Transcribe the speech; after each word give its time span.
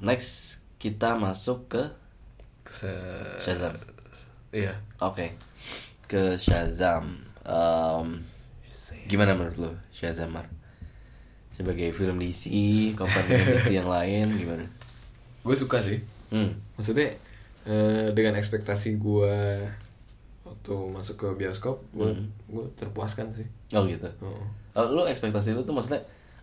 next 0.00 0.60
kita 0.80 1.14
masuk 1.14 1.68
ke 1.68 1.82
Se- 2.70 3.40
Shazam. 3.44 3.74
Iya. 4.54 4.74
Oke, 5.02 5.34
ke 6.06 6.34
Shazam. 6.36 7.18
Em, 7.42 8.22
gimana 9.06 9.34
menurut 9.34 9.56
lo 9.58 9.70
Shazam 9.90 10.30
Mar? 10.34 10.46
Sebagai 11.50 11.92
film 11.92 12.16
DC, 12.16 12.48
compare 12.96 13.26
dengan 13.28 13.46
DC 13.52 13.68
yang 13.74 13.90
lain, 13.90 14.26
gimana? 14.38 14.64
Gue 15.44 15.56
suka 15.56 15.82
sih. 15.82 16.00
Hmm. 16.30 16.56
Maksudnya 16.78 17.18
eh, 17.66 18.08
dengan 18.16 18.38
ekspektasi 18.38 18.96
gue 18.96 19.34
waktu 20.46 20.74
masuk 20.94 21.16
ke 21.20 21.28
bioskop, 21.36 21.82
gue 21.92 22.10
gue 22.48 22.64
terpuaskan 22.78 23.34
sih. 23.36 23.46
Oh 23.76 23.84
gitu. 23.84 24.08
Oh. 24.24 24.40
Oh, 24.78 24.86
lu 24.88 25.02
ekspektasi 25.04 25.52
lu 25.52 25.66
tuh 25.66 25.74
maksudnya 25.74 26.00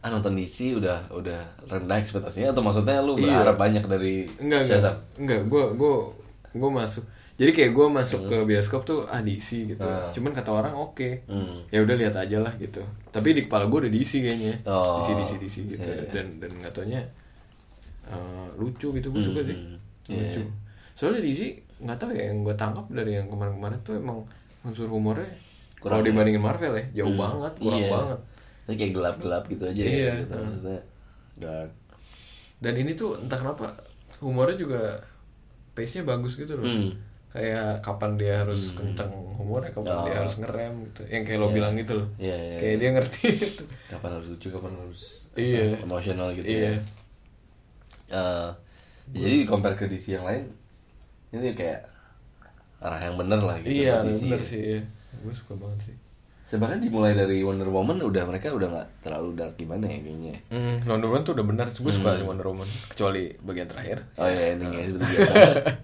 ah 0.07 0.09
nonton 0.09 0.33
DC 0.33 0.57
udah 0.73 1.11
udah 1.11 1.39
rendah 1.65 1.97
ekspektasinya 1.97 2.49
atau 2.49 2.61
maksudnya 2.61 2.97
lu 2.99 3.13
Iya. 3.13 3.43
berharap 3.43 3.57
banyak 3.57 3.83
dari 3.83 4.23
Enggak, 4.37 4.63
Shazam? 4.65 4.95
enggak. 5.17 5.43
Enggak, 5.43 5.43
gue 5.43 5.63
gue 5.75 5.93
gue 6.55 6.71
masuk. 6.71 7.04
Jadi 7.36 7.51
kayak 7.51 7.71
gue 7.71 7.87
masuk 7.87 8.21
ke 8.25 8.37
bioskop 8.43 8.82
tuh 8.82 9.05
ah 9.05 9.19
DC 9.19 9.47
gitu. 9.68 9.83
Ah. 9.83 10.09
Cuman 10.09 10.32
kata 10.32 10.49
orang 10.49 10.73
oke. 10.73 11.27
Hmm. 11.27 11.61
Ya 11.68 11.82
udah 11.82 11.93
lihat 11.93 12.15
aja 12.15 12.39
lah 12.39 12.55
gitu. 12.55 12.79
Tapi 13.07 13.35
di 13.35 13.41
kepala 13.43 13.68
gue 13.68 13.79
udah 13.83 13.91
DC 13.91 14.11
kayaknya. 14.21 14.55
Oh. 14.65 14.97
DC 14.97 15.09
DC 15.13 15.32
DC 15.37 15.55
gitu. 15.69 15.83
Iya, 15.83 15.96
iya. 15.99 16.10
Dan 16.10 16.39
dan 16.39 16.49
nggak 16.55 16.71
taunya 16.71 17.04
eh, 18.07 18.47
lucu 18.55 18.89
gitu 18.91 19.07
gue 19.07 19.21
suka 19.21 19.41
sih. 19.43 19.54
Hmm. 19.54 19.77
Lucu. 20.10 20.41
Iya. 20.41 20.49
Soalnya 20.93 21.21
DC 21.21 21.41
nggak 21.77 21.97
tahu 21.99 22.10
ya 22.11 22.24
yang 22.25 22.41
gue 22.41 22.55
tangkap 22.55 22.85
dari 22.89 23.11
yang 23.13 23.27
kemarin-kemarin 23.27 23.77
tuh 23.82 23.93
emang 23.96 24.25
unsur 24.63 24.87
humornya 24.87 25.29
Kurang 25.77 26.01
kalau 26.01 26.01
ya? 26.01 26.10
dibandingin 26.10 26.41
Marvel 26.41 26.74
ya 26.74 26.85
jauh 26.96 27.13
Hmm. 27.13 27.21
banget, 27.21 27.54
kurang 27.60 27.77
Iya. 27.79 27.91
banget. 27.91 28.19
Ini 28.67 28.75
kayak 28.75 28.93
gelap-gelap 28.93 29.43
gitu 29.47 29.63
aja 29.63 29.79
Iya. 29.79 29.95
ya, 29.95 30.13
gitu. 30.21 30.33
maksudnya 30.35 30.79
dark. 31.37 31.71
Dan 32.57 32.73
ini 32.75 32.91
tuh 32.93 33.16
entah 33.16 33.38
kenapa 33.38 33.66
humornya 34.19 34.57
juga 34.57 34.81
pace-nya 35.71 36.03
bagus 36.03 36.35
gitu 36.35 36.53
loh. 36.53 36.66
Hmm. 36.66 36.89
Kayak 37.27 37.79
kapan 37.79 38.17
dia 38.17 38.41
harus 38.41 38.73
kencang 38.73 39.07
humornya, 39.37 39.69
kapan 39.69 39.93
Oh. 39.93 40.03
dia 40.03 40.15
harus 40.17 40.35
ngerem 40.35 40.73
gitu. 40.85 41.01
Yang 41.05 41.23
kayak 41.23 41.39
lo 41.39 41.47
Iya. 41.47 41.53
bilang 41.53 41.73
gitu 41.75 41.93
loh. 41.95 42.07
Iya, 42.17 42.33
iya, 42.35 42.57
Kayak 42.57 42.67
iya. 42.67 42.81
dia 42.81 42.89
ngerti 42.91 43.21
gitu. 43.45 43.63
Kapan 43.87 44.09
harus 44.11 44.27
lucu, 44.27 44.47
kapan 44.49 44.73
harus 44.75 45.02
Iya. 45.33 45.63
apa, 45.69 45.83
emosional 45.85 46.27
gitu 46.33 46.47
Iya. 46.47 46.65
ya. 46.65 46.73
Eh, 48.09 48.49
jadi 49.13 49.35
di 49.37 49.45
compare 49.45 49.75
ke 49.75 49.85
DC 49.85 50.11
yang 50.13 50.25
lain, 50.25 50.47
ini 51.29 51.52
kayak 51.53 51.85
arah 52.79 53.02
yang 53.02 53.15
bener 53.15 53.39
lah 53.39 53.55
gitu. 53.59 53.69
Iya, 53.85 54.02
bener 54.02 54.39
ya. 54.39 54.43
sih. 54.43 54.59
Iya. 54.59 54.81
Gue 55.21 55.31
suka 55.31 55.53
banget 55.53 55.91
sih. 55.91 55.95
Sebenarnya 56.47 56.79
dimulai 56.79 57.11
dari 57.11 57.43
Wonder 57.43 57.67
Woman 57.67 57.99
udah 57.99 58.23
mereka 58.23 58.49
udah 58.49 58.67
nggak 58.67 58.87
terlalu 59.03 59.35
dark 59.35 59.53
gimana 59.55 59.83
ya 59.83 59.99
kayaknya. 59.99 60.35
Hmm, 60.47 60.79
Wonder 60.87 61.07
Woman 61.07 61.21
tuh 61.21 61.35
udah 61.35 61.43
benar. 61.43 61.67
Gue 61.69 61.91
suka 61.91 62.15
sih 62.15 62.23
Wonder 62.23 62.47
Woman. 62.47 62.67
Kecuali 62.87 63.27
bagian 63.37 63.67
terakhir. 63.67 64.07
Oh 64.15 64.23
iya 64.23 64.55
endingnya 64.55 64.87
seperti 64.87 65.05
biasa. 65.13 65.35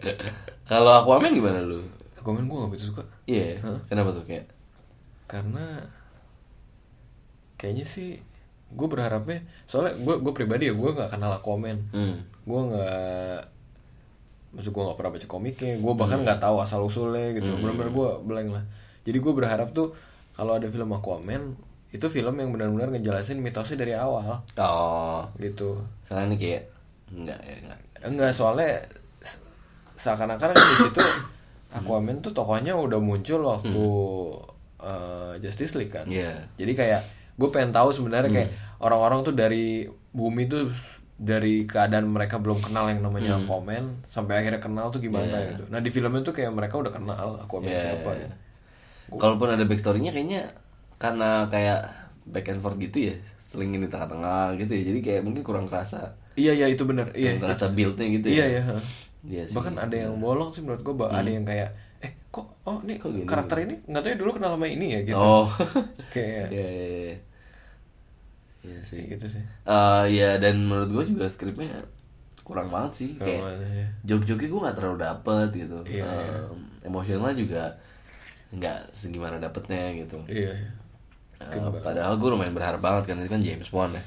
Kalau 0.71 0.91
Aquaman 0.97 1.31
gimana 1.31 1.59
lu? 1.59 1.83
Aquaman 2.15 2.47
gue 2.47 2.57
gak 2.57 2.71
begitu 2.71 2.85
suka. 2.89 3.03
Iya. 3.27 3.59
Kenapa 3.85 4.15
tuh 4.15 4.23
kayak? 4.23 4.47
Karena 5.27 5.83
kayaknya 7.55 7.83
sih 7.83 8.19
gue 8.73 8.87
berharapnya 8.89 9.45
soalnya 9.63 9.93
gue 9.95 10.15
gue 10.19 10.33
pribadi 10.33 10.65
ya 10.65 10.73
gue 10.73 10.89
nggak 10.89 11.11
kenal 11.11 11.31
Aquaman 11.31 11.77
Hmm. 11.93 12.25
gue 12.25 12.59
nggak 12.73 13.39
maksud 14.51 14.71
gue 14.73 14.83
nggak 14.83 14.97
pernah 14.97 15.11
baca 15.13 15.27
komiknya 15.27 15.73
gue 15.77 15.93
bahkan 15.93 16.19
nggak 16.21 16.41
tahu 16.41 16.57
asal 16.59 16.81
usulnya 16.83 17.33
gitu 17.33 17.53
benar-benar 17.53 17.89
gue 17.89 18.09
blank 18.25 18.49
lah 18.51 18.63
jadi 19.05 19.17
gue 19.17 19.33
berharap 19.33 19.69
tuh 19.71 19.93
kalau 20.33 20.53
ada 20.53 20.67
film 20.67 20.89
Aquaman 20.89 21.53
itu 21.89 22.05
film 22.07 22.33
yang 22.35 22.49
benar-benar 22.49 22.89
ngejelasin 22.89 23.37
mitosnya 23.37 23.77
dari 23.79 23.93
awal 23.93 24.41
Oh. 24.55 25.21
gitu 25.37 25.77
Sekarang 26.03 26.29
ini 26.29 26.37
kayak 26.37 26.63
enggak 27.11 27.39
ya 27.39 27.55
enggak. 27.59 27.79
enggak 28.03 28.31
soalnya 28.31 28.81
se- 29.19 29.37
seakan-akan 29.95 30.51
di 30.51 30.75
situ 30.79 31.01
Aquaman 31.71 32.19
tuh 32.19 32.29
tokohnya 32.31 32.73
udah 32.73 32.97
muncul 32.97 33.41
waktu 33.43 33.85
eh, 34.79 35.33
Justice 35.39 35.73
League 35.73 35.89
kan 35.91 36.05
Iya. 36.05 36.49
jadi 36.53 36.73
kayak 36.73 37.01
gue 37.33 37.49
pengen 37.49 37.71
tahu 37.71 37.89
sebenarnya 37.89 38.29
kayak 38.31 38.49
orang-orang 38.79 39.21
tuh 39.21 39.33
dari 39.33 39.85
bumi 40.09 40.45
tuh 40.45 40.69
dari 41.15 41.63
keadaan 41.63 42.05
mereka 42.05 42.37
belum 42.37 42.59
kenal 42.59 42.85
yang 42.87 43.01
namanya 43.01 43.37
Aquaman 43.39 44.01
sampai 44.03 44.37
akhirnya 44.39 44.59
kenal 44.59 44.89
tuh 44.89 44.99
gimana 44.99 45.29
Iya. 45.31 45.49
gitu. 45.51 45.63
Nah 45.67 45.79
di 45.79 45.89
filmnya 45.89 46.21
tuh 46.21 46.33
kayak 46.33 46.51
mereka 46.51 46.75
udah 46.75 46.89
kenal 46.89 47.37
Aquaman 47.39 47.69
Iya, 47.69 47.79
siapa. 47.79 48.09
gitu. 48.15 48.35
Kalaupun 49.09 49.49
ada 49.49 49.63
backstory-nya 49.63 50.11
kayaknya 50.11 50.47
karena 50.95 51.47
kayak 51.47 51.81
back 52.23 52.47
and 52.47 52.59
forth 52.59 52.77
gitu 52.77 53.11
ya, 53.11 53.15
selingin 53.37 53.81
di 53.81 53.89
tengah-tengah 53.89 54.55
gitu 54.55 54.71
ya. 54.71 54.83
Jadi 54.85 54.99
kayak 54.99 55.21
mungkin 55.21 55.41
kurang 55.41 55.65
kerasa. 55.65 56.15
Iya 56.33 56.55
iya 56.55 56.67
itu 56.67 56.83
bener. 56.83 57.11
Iya. 57.11 57.37
kerasa 57.37 57.69
build-nya 57.69 58.07
gitu 58.11 58.27
Iya 58.27 58.37
ya. 58.39 58.45
iya. 58.49 58.61
ha. 58.63 58.75
Iya 59.23 59.43
sih. 59.45 59.53
Bahkan 59.53 59.75
ada 59.77 59.95
yang 59.97 60.15
bolong 60.17 60.49
sih 60.49 60.59
menurut 60.59 60.81
gue. 60.81 60.93
Ada 61.03 61.29
yang 61.29 61.43
kayak 61.43 61.69
eh 61.99 62.11
kok 62.27 62.47
oh 62.63 62.79
nih 62.81 62.97
Kok 62.97 63.09
gini? 63.13 63.23
karakter 63.23 63.57
ini 63.61 63.75
nggak 63.85 64.01
tahu 64.01 64.11
ya 64.11 64.17
dulu 64.17 64.31
kenal 64.33 64.51
sama 64.53 64.65
ini 64.65 64.87
ya 64.91 64.99
gitu. 65.03 65.15
Oh. 65.15 65.47
Kayak 66.13 66.47
Iya, 66.49 66.67
iya, 66.67 66.87
iya. 67.05 67.15
Iya 68.63 68.79
sih. 68.81 68.99
gitu 69.05 69.25
sih. 69.29 69.43
Eh 69.63 70.03
ya 70.13 70.35
dan 70.37 70.63
menurut 70.63 70.89
gue 70.89 71.05
juga 71.13 71.27
skripnya 71.27 71.83
kurang 72.43 72.67
banget 72.67 72.91
sih 72.93 73.09
kayak 73.15 73.39
banget, 73.39 73.59
ya. 73.63 73.87
jok-joknya 74.03 74.47
gue 74.51 74.59
nggak 74.59 74.75
terlalu 74.75 74.97
dapet 74.99 75.47
gitu 75.55 75.77
Iya, 75.87 76.03
iya. 76.03 76.35
Em, 76.43 76.59
emosionalnya 76.83 77.37
juga 77.39 77.63
nggak 78.53 78.79
segimana 78.91 79.35
dapetnya 79.37 79.91
gitu 79.95 80.21
Iya. 80.25 80.53
iya. 80.53 80.69
Eh, 81.43 81.59
padahal 81.77 82.15
gue 82.15 82.29
lumayan 82.29 82.53
berharap 82.53 82.79
banget 82.79 83.03
kan 83.05 83.17
itu 83.17 83.27
kan 83.27 83.41
James 83.41 83.67
Wan 83.69 83.91
ya 83.91 84.03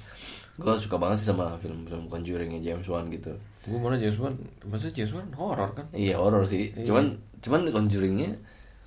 gue 0.57 0.73
suka 0.79 0.97
banget 0.97 1.21
sih 1.21 1.29
sama 1.29 1.53
film-film 1.59 2.07
Conjuringnya 2.07 2.63
James 2.63 2.87
Wan 2.87 3.07
gitu 3.09 3.37
Gue 3.63 3.77
mana 3.77 3.99
James 3.99 4.17
Wan, 4.17 4.33
maksudnya 4.63 4.95
James 4.97 5.13
Wan 5.13 5.29
horor 5.35 5.71
kan? 5.73 5.85
iya 5.93 6.17
horror 6.17 6.43
sih 6.43 6.73
cuman 6.81 7.13
cuman 7.39 7.69
Conjuringnya 7.69 8.33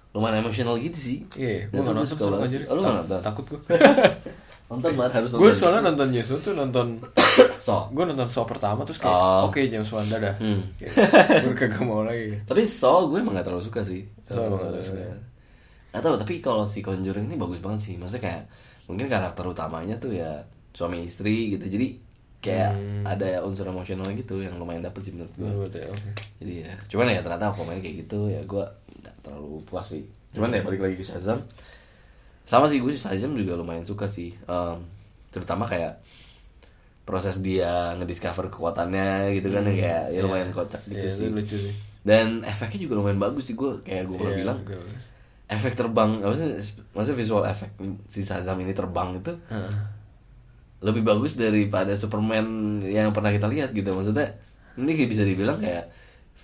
lumayan 0.09 0.41
emosional 0.41 0.79
gitu 0.79 0.97
sih 0.97 1.17
Iya, 1.35 1.69
gue 1.69 1.77
nonton 1.77 2.01
suka 2.03 2.25
sama 2.25 2.41
banget 2.41 2.65
oh, 2.65 2.73
lu 2.73 2.81
nggak 2.81 2.95
nonton 3.03 3.19
Takut 3.21 3.45
gue. 3.45 3.61
nonton 4.69 4.91
banget 4.95 5.13
harus 5.17 5.29
gue 5.29 5.37
nonton 5.39 5.53
soalnya 5.55 5.81
nonton 5.83 6.07
James 6.09 6.29
Wan 6.29 6.41
tuh 6.41 6.53
nonton 6.55 6.87
so 7.65 7.75
gue 7.89 8.03
nonton 8.03 8.27
Saw 8.27 8.45
pertama 8.45 8.81
terus 8.81 8.97
kayak 8.97 9.13
Oh. 9.13 9.45
oke 9.45 9.61
James 9.63 9.89
Wan 9.89 10.05
dadah 10.07 10.33
Hmm. 10.37 10.61
Gue 11.45 11.53
kagak 11.53 11.83
mau 11.83 12.01
lagi 12.01 12.33
Tapi 12.49 12.65
Saw 12.65 13.05
gue 13.05 13.17
emang 13.17 13.33
gak 13.33 13.45
terlalu 13.45 13.61
suka 13.63 13.81
sih. 13.83 14.01
Saw 14.25 14.41
emang 14.41 14.57
gak 14.59 14.73
terlalu 14.73 14.85
suka. 14.89 15.05
Gak 15.89 16.01
tau, 16.05 16.15
tapi 16.15 16.37
kalau 16.39 16.69
si 16.69 16.85
Conjuring 16.85 17.25
ini 17.25 17.35
bagus 17.35 17.59
banget 17.59 17.81
sih. 17.81 17.95
Maksudnya 17.97 18.23
kayak 18.23 18.43
mungkin 18.85 19.05
karakter 19.09 19.45
utamanya 19.45 19.95
tuh 19.97 20.13
ya 20.13 20.41
suami 20.73 21.05
istri 21.05 21.57
gitu. 21.57 21.65
Jadi 21.65 21.87
kayak 22.39 22.71
ada 23.03 23.43
unsur 23.43 23.67
emosional 23.67 24.07
gitu 24.15 24.39
yang 24.39 24.55
lumayan 24.55 24.85
dapet 24.85 25.01
sih 25.09 25.13
menurut 25.13 25.33
gue. 25.35 25.49
Ya 25.49 25.89
oke 25.91 26.09
Jadi 26.39 26.53
ya, 26.63 26.73
cuman 26.87 27.11
ya 27.11 27.19
ternyata 27.25 27.51
aku 27.51 27.65
main 27.67 27.81
kayak 27.81 28.05
gitu 28.07 28.29
ya 28.29 28.41
gue 28.45 28.63
gak 29.01 29.15
terlalu 29.25 29.59
puas 29.65 29.85
sih. 29.89 30.05
Cuman 30.31 30.53
ya 30.53 30.61
balik 30.61 30.79
lagi 30.79 30.95
ke 30.95 31.03
Shazam. 31.03 31.41
Sama 32.45 32.65
sih 32.69 32.79
gue 32.79 32.93
Shazam 32.95 33.33
juga 33.33 33.57
lumayan 33.57 33.83
suka 33.83 34.05
sih. 34.05 34.33
Em, 34.45 34.77
terutama 35.33 35.65
kayak 35.65 36.01
proses 37.05 37.41
dia 37.41 37.97
ngediscover 37.97 38.53
kekuatannya 38.53 39.33
gitu 39.33 39.49
kan 39.49 39.65
ya 39.65 39.73
kayak 39.73 40.03
ya 40.13 40.19
lumayan 40.21 40.53
kocak 40.53 40.77
gitu 40.85 41.09
Iya, 41.09 41.17
sih 41.17 41.27
lucu 41.33 41.57
sih 41.57 41.73
dan 42.05 42.45
efeknya 42.45 42.85
juga 42.85 43.01
lumayan 43.01 43.17
bagus 43.17 43.49
sih 43.49 43.57
gue 43.57 43.81
kayak 43.81 44.05
gue 44.05 44.29
Iya, 44.29 44.37
bilang 44.45 44.61
bagus. 44.61 45.03
Efek 45.49 45.73
terbang 45.73 46.21
apa 46.21 46.37
sih 46.37 46.45
maksudnya 46.93 47.17
visual 47.17 47.43
efek 47.43 47.73
si 48.05 48.21
Shazam 48.21 48.61
ini 48.61 48.71
terbang 48.71 49.17
itu 49.17 49.33
Heeh. 49.49 49.73
lebih 50.79 51.01
bagus 51.01 51.35
daripada 51.35 51.91
Superman 51.93 52.45
yang 52.85 53.09
pernah 53.09 53.33
kita 53.33 53.49
lihat 53.49 53.73
gitu 53.73 53.89
maksudnya 53.91 54.37
ini 54.77 54.93
bisa 55.03 55.25
dibilang 55.25 55.57
kayak 55.57 55.89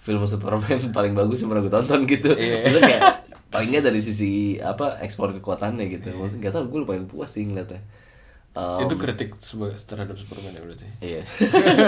film 0.02 0.26
Superman 0.26 0.90
paling 0.98 1.14
bagus 1.14 1.40
yang 1.40 1.50
pernah 1.50 1.64
gue 1.64 1.74
tonton 1.74 2.02
gitu 2.04 2.34
Iya. 2.34 2.66
maksudnya 2.66 2.84
kayak 2.90 3.04
paling 3.48 3.70
nggak 3.72 3.86
dari 3.86 4.02
sisi 4.02 4.32
apa 4.58 5.00
ekspor 5.00 5.32
kekuatannya 5.32 5.86
gitu 5.88 6.12
maksudnya 6.12 6.50
gak 6.50 6.54
tau 6.58 6.66
gue 6.66 6.80
lumayan 6.82 7.06
puas 7.06 7.30
sih 7.30 7.46
ngeliatnya 7.46 7.80
Um, 8.56 8.88
itu 8.88 8.96
kritik 8.96 9.36
terhadap 9.84 10.16
Superman 10.16 10.56
ya 10.56 10.62
berarti 10.64 10.88
Iya. 11.04 11.24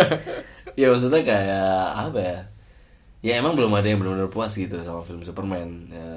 ya 0.83 0.91
maksudnya 0.91 1.23
kayak 1.23 1.71
apa 2.11 2.19
ya? 2.19 2.39
Ya 3.23 3.33
emang 3.39 3.55
belum 3.55 3.71
ada 3.71 3.87
yang 3.87 4.03
benar-benar 4.03 4.27
puas 4.27 4.51
gitu 4.51 4.75
sama 4.83 4.99
film 5.01 5.23
Superman. 5.23 5.87
Ya, 5.87 6.11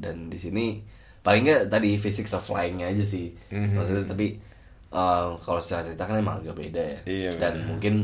dan 0.00 0.26
di 0.26 0.36
sini 0.36 0.80
paling 1.20 1.44
nggak 1.44 1.62
tadi 1.68 1.94
physics 1.94 2.32
of 2.32 2.42
flying-nya 2.42 2.88
aja 2.88 3.04
sih. 3.04 3.30
Mhm. 3.48 3.76
Maksudnya 3.76 4.04
tapi 4.04 4.40
eh, 4.90 5.26
kalau 5.38 5.60
secara 5.60 5.84
cerita 5.84 6.02
kan 6.02 6.16
emang 6.16 6.40
agak 6.40 6.56
beda 6.56 6.82
ya. 6.82 7.00
Iya, 7.04 7.30
dan 7.36 7.54
beda. 7.54 7.66
mungkin 7.68 7.94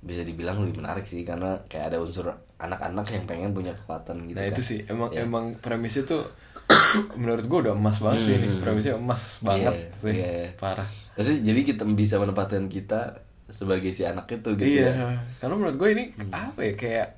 bisa 0.00 0.22
dibilang 0.22 0.60
lebih 0.60 0.78
menarik 0.78 1.04
sih 1.04 1.20
karena 1.22 1.60
kayak 1.66 1.90
ada 1.90 1.98
unsur 1.98 2.28
anak-anak 2.56 3.04
yang 3.10 3.24
pengen 3.24 3.50
punya 3.50 3.72
kekuatan 3.74 4.24
gitu. 4.26 4.32
nah 4.34 4.44
kan. 4.44 4.52
itu 4.52 4.62
sih 4.62 4.78
emang 4.86 5.08
Iya. 5.10 5.24
emang 5.24 5.44
premisnya 5.56 6.04
tuh 6.06 6.24
menurut 7.20 7.44
gue 7.44 7.58
udah 7.66 7.74
emas 7.74 7.98
banget 7.98 8.20
sih 8.24 8.34
ini 8.34 8.48
premisnya 8.56 8.94
emas 8.94 9.40
banget 9.40 9.74
Iya, 9.76 9.88
sih 9.98 10.14
iya. 10.14 10.48
parah 10.54 10.88
Maksudnya 11.12 11.40
jadi 11.42 11.60
kita 11.66 11.82
bisa 11.90 12.16
menempatkan 12.16 12.64
kita 12.66 13.20
sebagai 13.44 13.90
si 13.90 14.06
anak 14.06 14.24
itu 14.30 14.54
gitu 14.54 14.64
iya 14.78 14.88
ya. 14.88 15.20
karena 15.36 15.54
menurut 15.54 15.76
gue 15.76 15.88
ini 15.90 16.04
apa 16.30 16.60
ya 16.62 16.72
kayak 16.74 17.08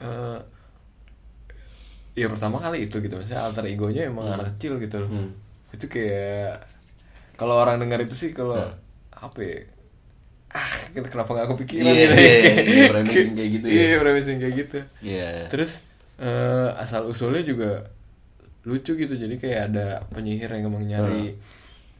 eh 0.00 0.38
ya 2.20 2.28
pertama 2.28 2.56
kali 2.58 2.84
itu 2.84 2.96
gitu. 2.98 3.14
Maksudnya 3.14 3.40
alter 3.40 3.64
egonya 3.64 4.02
emang 4.06 4.28
anak 4.30 4.54
kecil 4.54 4.76
gitu 4.76 5.00
loh. 5.00 5.10
Hmm. 5.10 5.30
itu 5.70 5.86
kayak 5.86 6.66
kalau 7.34 7.54
orang 7.54 7.78
dengar 7.78 7.98
itu 7.98 8.12
sih 8.12 8.30
kalau 8.30 8.58
apa 9.10 9.38
ya? 9.38 9.58
Ah 10.50 10.66
kenapa 10.90 11.30
gak 11.32 11.48
kepikiran 11.48 11.86
Iya, 11.86 11.94
gitu 11.94 12.10
iya, 12.12 12.32
Kayak- 12.34 12.66
iya, 12.66 12.84
premising 12.90 13.28
kayak 13.32 13.50
gitu 13.54 13.66
ya. 13.66 13.72
iya 13.72 13.96
premising 13.96 14.36
kayak 14.36 14.54
gitu. 14.58 14.78
Iya. 15.00 15.28
terus 15.46 15.72
eh, 16.18 16.68
asal 16.76 17.06
usulnya 17.06 17.40
juga 17.40 17.86
lucu 18.62 18.92
gitu. 18.92 19.14
Jadi 19.14 19.38
kayak 19.38 19.60
ada 19.70 19.86
penyihir 20.10 20.50
yang 20.50 20.68
emang 20.68 20.84
nyari 20.84 21.38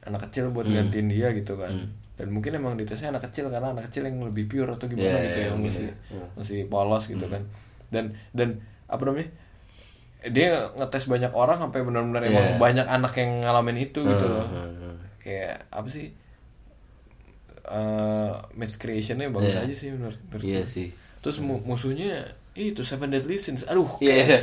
anak 0.03 0.29
kecil 0.29 0.51
buat 0.51 0.67
gantiin 0.67 1.07
dia 1.07 1.31
gitu 1.31 1.55
kan. 1.55 1.89
Dan 2.19 2.29
mungkin 2.29 2.53
emang 2.53 2.75
ditesnya 2.75 3.09
anak 3.09 3.31
kecil 3.31 3.49
karena 3.49 3.71
anak 3.71 3.89
kecil 3.89 4.05
yang 4.05 4.19
lebih 4.21 4.45
pure 4.45 4.69
atau 4.69 4.85
gimana 4.85 5.09
Iya, 5.09 5.25
gitu 5.25 5.39
iya, 5.39 5.47
yang 5.47 5.55
mungkin 5.57 5.73
masih 5.73 5.87
ya. 5.87 5.95
Hmm. 6.11 6.29
masih 6.37 6.59
polos 6.67 7.05
gitu 7.07 7.27
kan. 7.27 7.43
Dan 7.89 8.05
dan 8.35 8.49
apa 8.85 9.03
namanya 9.07 9.31
dia 10.23 10.49
ngetes 10.75 11.05
banyak 11.07 11.33
orang 11.33 11.57
sampai 11.59 11.81
benar-benar 11.81 12.21
emang 12.23 12.47
Iya. 12.47 12.59
banyak 12.59 12.87
anak 12.87 13.13
yang 13.15 13.41
ngalamin 13.41 13.79
itu 13.81 14.05
gitu 14.05 14.27
loh 14.27 14.45
Hmm, 14.45 14.61
hmm, 14.61 14.75
hmm. 14.77 14.95
kayak 15.19 15.65
apa 15.71 15.89
sih 15.89 16.13
eh 17.63 18.31
match 18.53 18.77
creationnya 18.77 19.31
bagus 19.31 19.55
Iya. 19.55 19.63
aja 19.63 19.75
sih 19.75 19.89
menurut, 19.91 20.19
menurut 20.27 20.43
Iya 20.43 20.61
gue. 20.61 20.69
sih. 20.69 20.89
terus 21.21 21.37
mu- 21.39 21.61
musuhnya 21.63 22.25
itu 22.51 22.83
Seven 22.83 23.09
Deadly 23.09 23.37
Sins 23.37 23.63
aduh 23.65 23.87
Iya. 23.99 24.43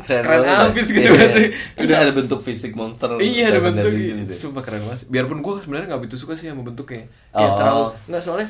keren 0.00 0.22
banget. 0.22 0.70
abis 0.70 0.86
gitu 0.88 1.02
Iya. 1.02 1.10
berarti. 1.10 1.44
Udah 1.74 1.82
Udah. 1.82 1.98
ada 1.98 2.12
bentuk 2.14 2.40
fisik 2.40 2.72
monster. 2.72 3.10
Iya 3.18 3.44
ada 3.50 3.60
bentuk 3.60 3.90
ya. 3.90 4.14
Sumpah 4.30 4.62
keren 4.62 4.80
banget. 4.82 5.04
Biarpun 5.06 5.40
gue 5.40 5.54
sebenarnya 5.58 5.90
nggak 5.90 6.00
begitu 6.00 6.16
suka 6.16 6.32
sih 6.34 6.46
sama 6.46 6.62
bentuknya. 6.62 7.04
Kayak 7.28 7.44
Oh. 7.46 7.56
terlalu 7.58 7.84
nggak 8.06 8.22
soalnya 8.22 8.48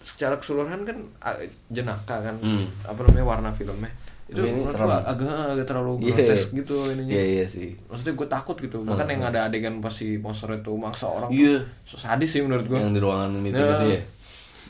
secara 0.00 0.34
keseluruhan 0.36 0.80
kan 0.82 0.96
ah, 1.20 1.36
jenaka 1.68 2.16
kan. 2.20 2.34
Hmm. 2.40 2.66
Apa 2.82 3.04
namanya 3.04 3.26
warna 3.28 3.50
filmnya. 3.52 3.92
Itu 4.26 4.42
ini 4.42 4.58
menurut 4.58 4.74
serem. 4.74 4.86
gue 4.86 4.98
agak 5.06 5.32
agak 5.54 5.66
terlalu 5.66 5.92
Iya. 5.96 6.14
grotesk 6.18 6.48
gitu 6.52 6.74
ininya. 6.90 7.12
Iya 7.14 7.24
iya 7.24 7.44
sih. 7.46 7.68
Maksudnya 7.86 8.14
gue 8.14 8.26
takut 8.26 8.56
gitu. 8.58 8.76
Bahkan 8.82 9.06
yang 9.06 9.22
ada 9.24 9.40
adegan 9.46 9.78
pas 9.78 9.90
si 9.90 10.18
monster 10.18 10.50
itu 10.52 10.72
maksa 10.74 11.06
orang 11.06 11.30
Iya. 11.30 11.62
tuh 11.62 11.94
so 11.94 11.96
sadis 11.96 12.28
sih 12.28 12.42
menurut 12.42 12.66
gue. 12.66 12.74
Yang 12.74 12.92
di 12.92 13.00
ruangan 13.00 13.30
itu 13.38 13.54
gitu 13.54 13.86
ya. 13.88 14.02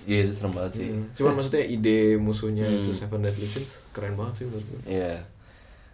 Iya 0.07 0.19
itu 0.23 0.33
serem 0.33 0.53
banget 0.53 0.73
sih. 0.77 0.89
Cuman 1.15 1.33
maksudnya 1.35 1.65
ide 1.65 1.99
musuhnya 2.17 2.65
itu 2.65 2.91
Hmm. 2.91 2.99
Seven 3.01 3.21
Deadly 3.21 3.49
Sins 3.49 3.73
keren 3.91 4.15
banget 4.15 4.35
sih 4.39 4.45
menurut 4.45 4.67
gue. 4.67 4.81
Iya. 4.87 5.15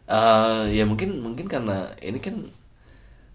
Eh 0.05 0.62
ya 0.75 0.85
mungkin 0.85 1.17
mungkin 1.17 1.47
karena 1.47 1.87
ini 1.97 2.19
kan 2.19 2.35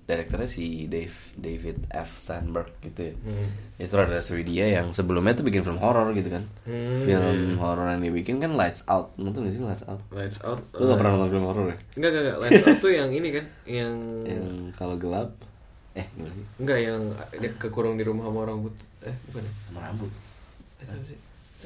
direkturnya 0.08 0.48
si 0.48 0.88
Dave 0.88 1.12
David 1.36 1.84
F 1.92 2.16
Sandberg 2.16 2.72
gitu 2.80 3.12
ya. 3.12 3.14
Hmm. 3.28 3.48
Itu 3.76 4.00
ada 4.00 4.24
Swedia 4.24 4.64
yang 4.80 4.96
sebelumnya 4.96 5.36
tuh 5.36 5.44
bikin 5.44 5.68
film 5.68 5.84
horor 5.84 6.16
gitu 6.16 6.32
kan. 6.32 6.48
Hmm, 6.64 7.04
film 7.04 7.60
horor 7.60 7.92
yang 7.92 8.00
dia 8.00 8.16
bikin 8.16 8.40
kan 8.40 8.56
Lights 8.56 8.88
Out. 8.88 9.20
Nonton 9.20 9.44
gak 9.44 9.54
sih 9.54 9.60
Lights 9.60 9.84
Out? 9.84 10.00
Lights 10.16 10.40
Out. 10.48 10.64
Lu 10.80 10.88
gak 10.88 10.98
pernah 11.04 11.12
nonton 11.20 11.30
film 11.36 11.46
horor 11.52 11.66
ya? 11.76 11.78
Enggak, 12.00 12.10
enggak, 12.16 12.24
enggak. 12.24 12.38
Lights 12.40 12.64
Out 12.64 12.78
tuh 12.80 12.92
yang 12.96 13.10
ini 13.12 13.30
kan, 13.36 13.46
yang 13.68 13.94
Yang 14.24 14.48
kalau 14.80 14.96
gelap 14.96 15.36
eh 15.98 16.06
gimana 16.14 16.34
sih? 16.38 16.46
enggak 16.62 16.80
yang 16.80 17.02
dia 17.42 17.52
kekurung 17.58 17.98
di 18.00 18.06
rumah 18.08 18.30
sama 18.32 18.40
orang 18.48 18.58
but. 18.64 18.76
Eh, 19.04 19.16
bukan 19.28 19.44
ya? 19.44 19.54
Sama 19.68 19.80
rambut. 19.84 20.12
Eh, 20.80 20.88
sih? 21.04 21.18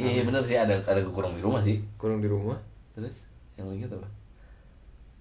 Iya, 0.01 0.09
iya 0.17 0.23
bener 0.25 0.41
sih 0.41 0.57
ada 0.57 0.79
ada 0.81 1.01
kekurang 1.03 1.37
di 1.37 1.43
rumah 1.45 1.61
sih. 1.61 1.83
Kurung 1.99 2.23
di 2.23 2.29
rumah. 2.31 2.57
Terus 2.97 3.13
yang 3.59 3.69
lagi 3.69 3.85
apa? 3.85 4.09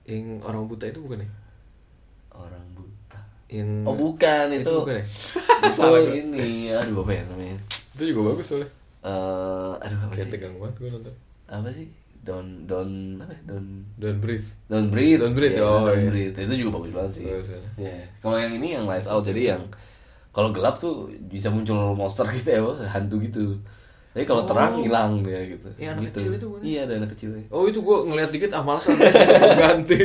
Yang 0.08 0.40
orang 0.46 0.62
buta 0.70 0.87
itu 0.88 1.05
bukan 1.05 1.26
ya? 1.26 1.28
Orang 2.32 2.64
buta. 2.72 3.00
Yang 3.50 3.70
Oh 3.82 3.94
bukan 3.94 4.44
itu. 4.50 4.62
Itu 4.62 4.73
bukan 4.81 4.94
ya? 4.94 5.05
Itu 5.05 5.69
Salah 5.76 6.00
ini 6.06 6.70
aduh 6.70 7.02
apa 7.02 7.12
ya 7.12 7.23
namanya? 7.26 7.56
Itu 7.93 8.02
juga 8.06 8.20
bagus 8.31 8.47
soalnya. 8.47 8.69
Eh 9.00 9.73
aduh 9.81 9.99
apa 10.00 10.12
Kayak 10.14 10.26
sih? 10.26 10.32
tegang 10.32 10.55
banget 10.56 10.75
gue 10.76 10.88
nonton. 10.91 11.14
Apa 11.47 11.69
sih? 11.69 11.87
Don 12.20 12.47
Don 12.64 12.91
apa? 13.19 13.32
ya? 13.32 13.41
Don 13.44 13.64
Don't 13.97 14.20
breathe. 14.20 14.47
Don't 14.67 14.88
breathe. 14.88 15.19
Don't 15.19 15.32
breathe, 15.32 15.56
Iya, 15.56 15.64
oh, 15.64 15.82
Don't 15.85 15.99
iya. 15.99 16.11
breathe. 16.11 16.35
Itu 16.37 16.55
juga 16.56 16.70
bagus 16.76 16.91
banget 16.93 17.12
sih. 17.12 17.25
Bagus, 17.26 17.49
ya. 17.49 17.61
Iya. 17.81 17.97
Kalau 18.20 18.37
yang 18.37 18.52
ini 18.55 18.69
yang 18.75 18.85
lights 18.85 19.08
out 19.08 19.25
jadi 19.25 19.43
yang 19.55 19.62
kalau 20.31 20.55
gelap 20.55 20.79
tuh 20.79 20.94
bisa 21.26 21.50
muncul 21.50 21.75
monster 21.93 22.23
gitu 22.37 22.49
ya, 22.49 22.61
Bos. 22.61 22.79
hantu 22.85 23.19
gitu. 23.19 23.58
Tapi 24.11 24.23
kalau 24.25 24.43
Oh. 24.43 24.46
terang 24.46 24.75
hilang 24.79 25.23
dia 25.23 25.43
gitu. 25.44 25.70
Iya, 25.75 25.94
anak 25.94 26.03
gitu. 26.06 26.19
kecil 26.20 26.32
itu 26.35 26.46
bukan? 26.46 26.61
Iya, 26.62 26.81
ada 26.82 26.94
anak 26.99 27.11
kecilnya. 27.14 27.44
Oh 27.49 27.64
itu 27.64 27.79
gue 27.79 27.96
ngeliat 28.05 28.31
dikit 28.31 28.50
ah 28.53 28.62
males 28.62 28.85
ah. 28.85 28.94
ganti. 29.64 29.99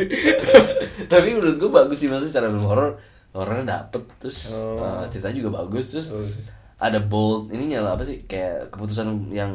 Tapi 1.06 1.28
menurut 1.32 1.58
gue 1.58 1.70
bagus 1.70 1.98
sih 1.98 2.08
maksudnya 2.08 2.32
secara 2.32 2.48
film 2.48 2.66
horor 2.66 2.98
horornya 3.36 3.66
dapet 3.68 4.04
terus 4.18 4.56
Oh. 4.56 4.80
uh, 4.80 5.04
ceritanya 5.12 5.36
juga 5.38 5.52
bagus 5.60 5.92
terus 5.92 6.08
Oh. 6.10 6.24
ada 6.80 7.00
bold 7.00 7.52
ini 7.52 7.76
nyala 7.76 7.94
apa 7.94 8.04
sih 8.04 8.24
kayak 8.24 8.72
keputusan 8.72 9.30
yang 9.30 9.52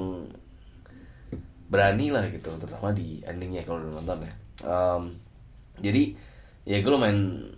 berani 1.70 2.10
lah 2.10 2.26
gitu 2.28 2.50
terutama 2.58 2.90
di 2.90 3.22
endingnya 3.22 3.62
kalau 3.62 3.78
udah 3.80 3.92
nonton 3.96 4.26
ya 4.26 4.32
Em, 4.60 5.02
jadi 5.80 6.12
ya 6.68 6.84
gue 6.84 6.92
lumayan 6.92 7.48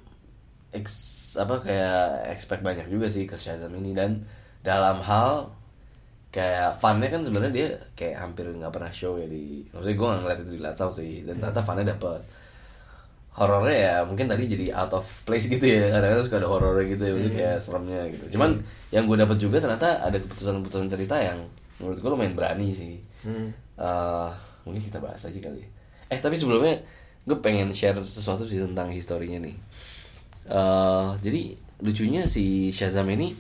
ex, 0.71 0.87
apa 1.35 1.59
kayak 1.59 2.31
expect 2.31 2.63
banyak 2.63 2.87
juga 2.87 3.11
sih 3.11 3.27
ke 3.27 3.35
Shazam 3.35 3.75
ini 3.75 3.91
dan 3.91 4.23
dalam 4.63 5.03
hal 5.03 5.51
kayak 6.31 6.79
funnya 6.79 7.11
kan 7.11 7.27
sebenarnya 7.27 7.51
dia 7.53 7.69
kayak 7.93 8.23
hampir 8.23 8.47
nggak 8.47 8.71
pernah 8.71 8.93
show 8.95 9.19
ya 9.19 9.27
di 9.27 9.67
maksudnya 9.69 9.97
gue 9.99 10.07
nggak 10.07 10.21
ngeliat 10.23 10.39
itu 10.41 10.53
di 10.55 10.63
Latsau 10.63 10.91
sih 10.95 11.27
dan 11.27 11.43
ternyata 11.43 11.61
funnya 11.61 11.91
dapet 11.91 12.23
horornya 13.33 13.73
ya 13.75 13.95
mungkin 14.05 14.29
tadi 14.29 14.45
jadi 14.45 14.77
out 14.77 14.93
of 14.93 15.07
place 15.25 15.47
gitu 15.47 15.65
ya 15.65 15.89
kadang-kadang 15.89 16.25
suka 16.25 16.37
ada 16.37 16.49
horornya 16.49 16.85
gitu 16.87 17.03
ya 17.03 17.13
maksudnya 17.13 17.33
kayak 17.35 17.59
seremnya 17.59 18.01
gitu 18.09 18.25
cuman 18.37 18.51
yang 18.89 19.05
gue 19.05 19.17
dapat 19.17 19.37
juga 19.37 19.57
ternyata 19.59 19.89
ada 20.01 20.17
keputusan-keputusan 20.17 20.89
cerita 20.89 21.17
yang 21.17 21.39
menurut 21.81 21.99
gue 21.99 22.11
lumayan 22.11 22.35
berani 22.35 22.71
sih 22.71 22.97
Hmm. 23.23 23.55
Eh, 23.73 24.29
mungkin 24.63 24.83
kita 24.83 24.99
bahas 24.99 25.23
aja 25.23 25.39
kali 25.39 25.63
ya. 25.63 25.69
eh 26.09 26.19
tapi 26.19 26.35
sebelumnya 26.35 26.83
gue 27.23 27.39
pengen 27.39 27.71
share 27.71 28.03
sesuatu 28.03 28.45
sih 28.45 28.59
tentang 28.59 28.91
historinya 28.91 29.39
nih 29.41 29.55
Eh, 30.43 31.09
jadi 31.23 31.55
lucunya 31.79 32.27
si 32.27 32.69
Shazam 32.69 33.07
ini 33.09 33.31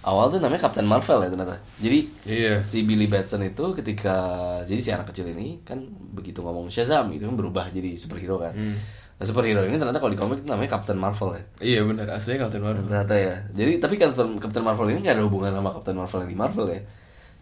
awal 0.00 0.30
tuh 0.30 0.38
namanya 0.38 0.62
Captain 0.62 0.86
Marvel 0.86 1.18
ya 1.18 1.28
ternyata 1.28 1.58
jadi 1.76 1.98
Iya. 2.22 2.54
si 2.62 2.86
Billy 2.86 3.06
Batson 3.06 3.42
itu 3.42 3.74
ketika 3.74 4.14
jadi 4.62 4.78
si 4.78 4.90
anak 4.90 5.10
kecil 5.10 5.26
ini 5.28 5.58
kan 5.60 5.82
begitu 6.12 6.38
ngomong 6.38 6.70
Shazam 6.70 7.10
itu 7.10 7.26
kan 7.26 7.34
berubah 7.34 7.66
jadi 7.68 7.98
superhero 7.98 8.38
kan. 8.38 8.54
Hmm. 8.54 8.78
Nah 9.16 9.24
superhero 9.24 9.64
ini 9.64 9.80
ternyata 9.80 9.96
kalau 9.96 10.12
di 10.12 10.20
komik 10.20 10.44
itu 10.44 10.48
namanya 10.48 10.76
Captain 10.76 11.00
Marvel 11.00 11.40
ya. 11.40 11.42
Iya 11.64 11.80
benar 11.88 12.06
aslinya 12.12 12.48
Captain 12.48 12.60
Marvel. 12.60 12.84
Ternyata 12.84 13.14
ya. 13.16 13.34
Jadi 13.56 13.72
tapi 13.80 13.94
Captain 13.96 14.36
Captain 14.36 14.64
Marvel 14.64 14.92
ini 14.92 15.00
nggak 15.00 15.16
ada 15.16 15.24
hubungan 15.24 15.52
sama 15.56 15.72
Captain 15.72 15.96
Marvel 15.96 16.20
yang 16.20 16.30
di 16.30 16.38
Marvel 16.38 16.66
ya. 16.68 16.80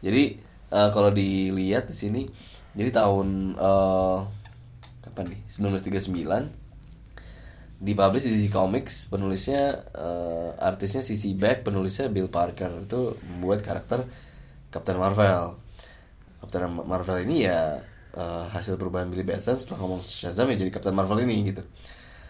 Jadi 0.06 0.22
eh, 0.70 0.88
kalau 0.94 1.10
dilihat 1.10 1.90
di 1.90 1.96
sini 1.98 2.22
jadi 2.78 2.90
tahun 2.94 3.58
eh, 3.58 4.18
kapan 5.02 5.34
nih 5.34 5.40
1939 5.50 6.62
dipublish 7.84 8.24
di 8.24 8.38
DC 8.38 8.54
Comics 8.54 9.10
penulisnya 9.10 9.82
eh, 9.98 10.50
artisnya 10.62 11.02
CC 11.02 11.34
Beck 11.34 11.66
penulisnya 11.66 12.06
Bill 12.06 12.30
Parker 12.30 12.70
itu 12.86 13.18
membuat 13.26 13.66
karakter 13.66 14.06
Captain 14.70 14.94
Marvel 14.94 15.58
Captain 16.38 16.70
Marvel 16.70 17.18
ini 17.26 17.50
ya 17.50 17.82
eh, 18.14 18.44
hasil 18.54 18.74
perubahan 18.78 19.10
Billy 19.10 19.26
Batson 19.26 19.58
setelah 19.58 19.78
ngomong 19.84 20.00
Shazam 20.02 20.46
ya 20.50 20.56
jadi 20.56 20.70
Captain 20.70 20.94
Marvel 20.94 21.22
ini 21.26 21.50
gitu 21.50 21.62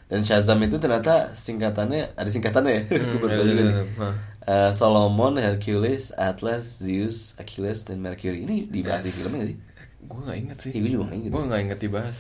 dan 0.04 0.20
Shazam 0.20 0.60
itu 0.60 0.76
ternyata 0.76 1.32
singkatannya 1.32 2.12
ada 2.16 2.28
singkatannya 2.28 2.72
ya 2.76 2.82
Hmm, 2.92 3.16
juga 3.16 3.26
nih. 3.32 3.56
Shazam, 3.56 3.88
hah. 4.00 4.14
Eh, 4.44 4.70
Solomon, 4.76 5.40
Hercules, 5.40 6.12
Atlas, 6.20 6.76
Zeus, 6.76 7.32
Achilles, 7.40 7.88
dan 7.88 8.04
Mercury 8.04 8.44
ini 8.44 8.68
dibahas 8.68 9.00
di 9.00 9.08
filmnya 9.08 9.40
gak 9.40 9.48
sih? 9.48 9.58
Gue 10.04 10.20
nggak 10.20 10.36
inget 10.36 10.58
sih. 10.60 10.70
Iya, 10.76 10.80
gue 10.84 10.90
juga 10.92 11.04
nggak 11.08 11.16
inget. 11.16 11.30
Gue 11.32 11.42
nggak 11.48 11.60
inget 11.64 11.78
dibahas. 11.80 12.16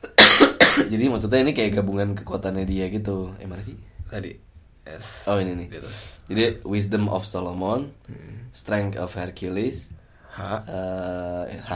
Jadi 0.92 1.04
maksudnya 1.12 1.40
ini 1.44 1.52
kayak 1.52 1.72
gabungan 1.76 2.16
kekuatannya 2.16 2.64
dia 2.64 2.88
gitu. 2.88 3.36
Eh 3.36 3.44
mana 3.44 3.60
sih? 3.60 3.76
Tadi. 4.08 4.32
S. 4.88 5.28
Oh 5.28 5.36
ini 5.36 5.52
nih. 5.52 5.68
Jadi 6.32 6.64
Wisdom 6.64 7.12
of 7.12 7.28
Solomon, 7.28 7.92
Strength 8.56 8.96
of 8.96 9.12
Hercules, 9.12 9.92
H. 10.30 10.40
eh, 10.66 11.44
H, 11.60 11.72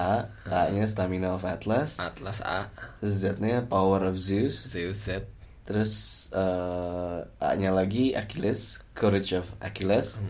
H-nya 0.46 0.84
Stamina 0.86 1.34
of 1.34 1.42
Atlas, 1.42 1.98
Atlas 1.98 2.38
A. 2.40 2.70
Z-nya 3.02 3.66
Power 3.66 4.06
of 4.06 4.16
Zeus, 4.16 4.70
Zeus 4.70 4.98
Z. 5.02 5.26
terus 5.64 5.92
eh, 6.30 7.18
A-nya 7.40 7.70
lagi 7.70 8.14
Achilles, 8.14 8.78
Courage 8.94 9.40
of 9.40 9.46
Achilles, 9.58 10.20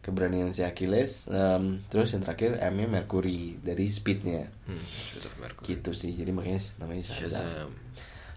keberanian 0.00 0.54
si 0.54 0.62
Achilles, 0.62 1.26
em, 1.26 1.82
terus 1.90 2.14
yang 2.14 2.22
terakhir 2.22 2.62
M-nya 2.62 2.86
Mercury 2.86 3.58
dari 3.58 3.90
speednya. 3.90 4.46
Hmm. 4.64 4.78
Shoot 4.86 5.26
of 5.26 5.34
Mercury. 5.36 5.66
gitu 5.74 5.90
sih 5.92 6.14
jadi 6.14 6.30
makanya 6.30 6.62
namanya 6.78 7.02
Shazam. 7.02 7.42
Shazam. 7.42 7.70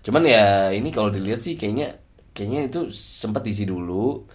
Cuman 0.01 0.23
ya 0.25 0.73
ini 0.73 0.89
kalau 0.89 1.13
dilihat 1.13 1.45
sih 1.45 1.53
kayaknya 1.53 1.93
kayaknya 2.33 2.67
itu 2.67 2.81
sempat 2.89 3.45
diisi 3.45 3.69
dulu. 3.69 4.25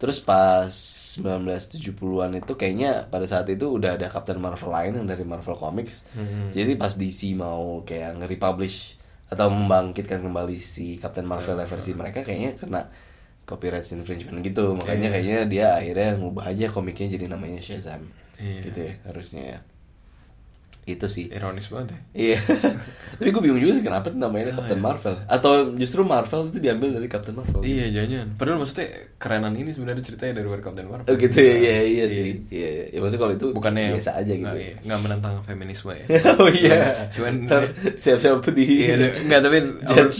Terus 0.00 0.18
pas 0.24 0.72
1970-an 1.20 2.32
itu 2.40 2.52
kayaknya 2.56 3.04
pada 3.06 3.28
saat 3.28 3.44
itu 3.52 3.76
udah 3.76 4.00
ada 4.00 4.08
Captain 4.08 4.40
Marvel 4.40 4.72
lain 4.72 4.92
yang 5.02 5.06
dari 5.06 5.24
Marvel 5.28 5.56
Comics. 5.56 6.08
Jadi 6.50 6.72
pas 6.74 6.92
DC 6.96 7.36
mau 7.36 7.84
kayak 7.84 8.24
nge-republish 8.24 8.96
atau 9.30 9.46
membangkitkan 9.46 10.24
kembali 10.24 10.56
si 10.58 10.96
Captain 10.98 11.28
Marvel 11.28 11.60
versi 11.62 11.92
mereka 11.94 12.24
kayaknya 12.24 12.56
kena 12.58 12.82
copyright 13.46 13.86
infringement 13.92 14.42
gitu. 14.42 14.74
Makanya 14.74 15.08
Iya. 15.10 15.14
kayaknya 15.14 15.38
dia 15.46 15.66
akhirnya 15.76 16.08
ngubah 16.18 16.44
aja 16.50 16.66
komiknya 16.70 17.06
jadi 17.18 17.26
namanya 17.30 17.60
Shazam. 17.62 18.02
Iya. 18.40 18.60
Gitu 18.66 18.78
ya 18.90 18.94
harusnya 19.06 19.42
ya. 19.42 19.58
Itu 20.94 21.06
sih 21.06 21.28
Ironis 21.28 21.68
banget 21.68 21.92
ya. 21.92 21.98
Iya. 22.14 22.38
Tapi 23.20 23.28
gue 23.30 23.42
bingung 23.44 23.60
juga 23.60 23.72
sih 23.76 23.84
kenapa 23.84 24.08
namanya 24.10 24.56
Captain 24.56 24.80
Marvel. 24.80 25.14
Atau 25.28 25.76
justru 25.76 26.00
Marvel 26.02 26.48
itu 26.48 26.58
diambil 26.58 26.96
dari 26.96 27.08
Captain 27.10 27.36
Marvel. 27.36 27.60
Iya 27.60 27.92
jangan. 27.92 28.32
Padahal 28.40 28.58
maksudnya 28.64 28.86
kerenan 29.20 29.52
ini 29.54 29.70
sebenarnya 29.70 30.00
ceritanya 30.00 30.40
dari 30.40 30.48
Captain 30.62 30.88
Marvel. 30.88 31.06
Oh 31.06 31.14
gitu 31.20 31.36
ya, 31.36 31.54
iya 31.60 31.76
iya 31.84 32.04
sih. 32.08 32.40
Iya, 32.48 32.68
iya. 32.72 32.84
ya 32.94 32.98
maksudnya 33.04 33.20
kalau 33.20 33.34
itu 33.36 33.46
Bukannya 33.52 33.84
biasa 33.98 34.10
aja 34.16 34.32
gitu. 34.32 34.46
Nggak, 34.46 34.56
iya, 34.56 34.74
nggak 34.88 35.00
menentang 35.04 35.34
feminisme 35.44 35.92
ya. 35.92 36.04
oh 36.40 36.48
iya. 36.48 36.78
Cuman 37.12 37.34
siap-siap 38.00 38.40
di 38.56 38.66
Iya, 38.88 38.94
enggak 39.26 39.40
tapi 39.44 39.58
Judge. 39.90 40.18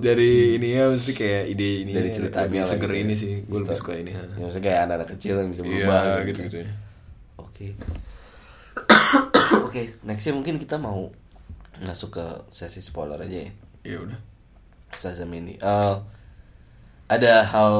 dari 0.00 0.56
ini 0.56 0.68
ya 0.72 0.88
mesti 0.88 1.12
kayak 1.12 1.42
ide 1.52 1.68
ini 1.84 1.92
dari 1.92 2.08
ya, 2.08 2.14
ceritanya 2.16 2.48
lebih 2.48 2.70
seger 2.70 2.88
gitu 2.88 2.96
ya. 2.96 3.02
ini 3.04 3.14
sih. 3.18 3.30
Gue 3.44 3.58
lebih 3.60 3.76
suka 3.78 3.92
ini. 3.98 4.10
Ya 4.14 4.22
maksudnya 4.40 4.64
kayak 4.64 4.78
anak-anak 4.88 5.08
kecil 5.18 5.34
yang 5.38 5.48
bisa 5.52 5.62
Iya 5.62 5.68
berubah 5.68 6.02
gitu 6.24 6.40
gitu. 6.48 6.56
ya. 6.64 6.68
Oke. 7.36 7.66
Oke, 9.72 9.88
nextnya 10.04 10.36
mungkin 10.36 10.60
kita 10.60 10.76
mau 10.76 11.08
masuk 11.80 12.20
ke 12.20 12.26
sesi 12.52 12.84
spoiler 12.84 13.16
aja 13.16 13.48
ya. 13.48 13.52
Iya 13.88 13.98
udah. 14.04 14.20
Shazam 14.92 15.32
ini. 15.32 15.56
Eh, 15.56 15.96
ada 17.08 17.32
hal 17.48 17.72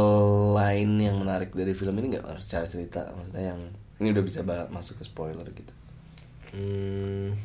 lain 0.56 0.96
yang 0.96 1.20
menarik 1.20 1.52
dari 1.52 1.76
film 1.76 2.00
ini 2.00 2.16
nggak 2.16 2.40
secara 2.40 2.64
cerita? 2.64 3.12
Maksudnya 3.12 3.52
yang 3.52 3.60
ini 4.00 4.08
udah 4.08 4.24
bisa 4.24 4.40
masuk 4.72 4.98
ke 4.98 5.04
spoiler 5.04 5.44
gitu. 5.52 5.72
Hmm. 6.56 7.36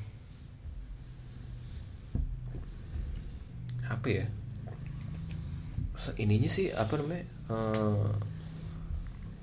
Apa 3.84 4.08
ya? 4.08 4.26
Ininya 6.16 6.48
sih 6.48 6.72
apa 6.72 6.96
namanya? 6.96 7.28
Eh, 7.52 8.10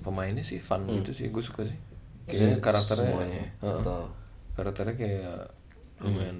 pemainnya 0.01 0.41
sih 0.41 0.57
fun 0.57 0.89
gitu 0.89 1.13
sih, 1.13 1.29
gue 1.29 1.45
suka 1.45 1.61
sih. 1.61 1.77
Kayaknya 2.25 2.57
karakternya 2.57 3.05
semuanya 3.05 3.45
Heeh. 3.61 3.79
atau 3.85 4.24
karakternya 4.55 4.95
kayak 4.95 5.51
lumayan 5.97 6.37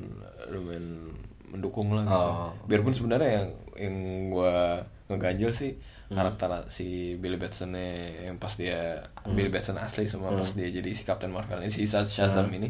lumayan 0.48 1.12
mendukung 1.46 1.92
lah 1.92 2.04
gitu. 2.04 2.16
Oh. 2.18 2.52
Biarpun 2.66 2.92
sebenarnya 2.92 3.30
yang 3.32 3.48
yang 3.76 3.96
gua 4.30 4.82
ngeganjel 5.08 5.52
sih 5.52 5.72
karakter 6.06 6.66
si 6.68 7.18
Billy 7.18 7.36
Batson 7.36 7.74
yang 7.74 8.38
pas 8.38 8.54
dia 8.54 9.02
Billy 9.28 9.50
Batson 9.50 9.76
asli 9.76 10.06
sama 10.06 10.32
pas 10.32 10.50
dia 10.50 10.70
jadi 10.70 10.90
si 10.92 11.02
Captain 11.02 11.30
Marvel 11.30 11.60
ini 11.60 11.70
si 11.70 11.86
Shaz- 11.86 12.10
Shazam 12.10 12.50
ini 12.52 12.70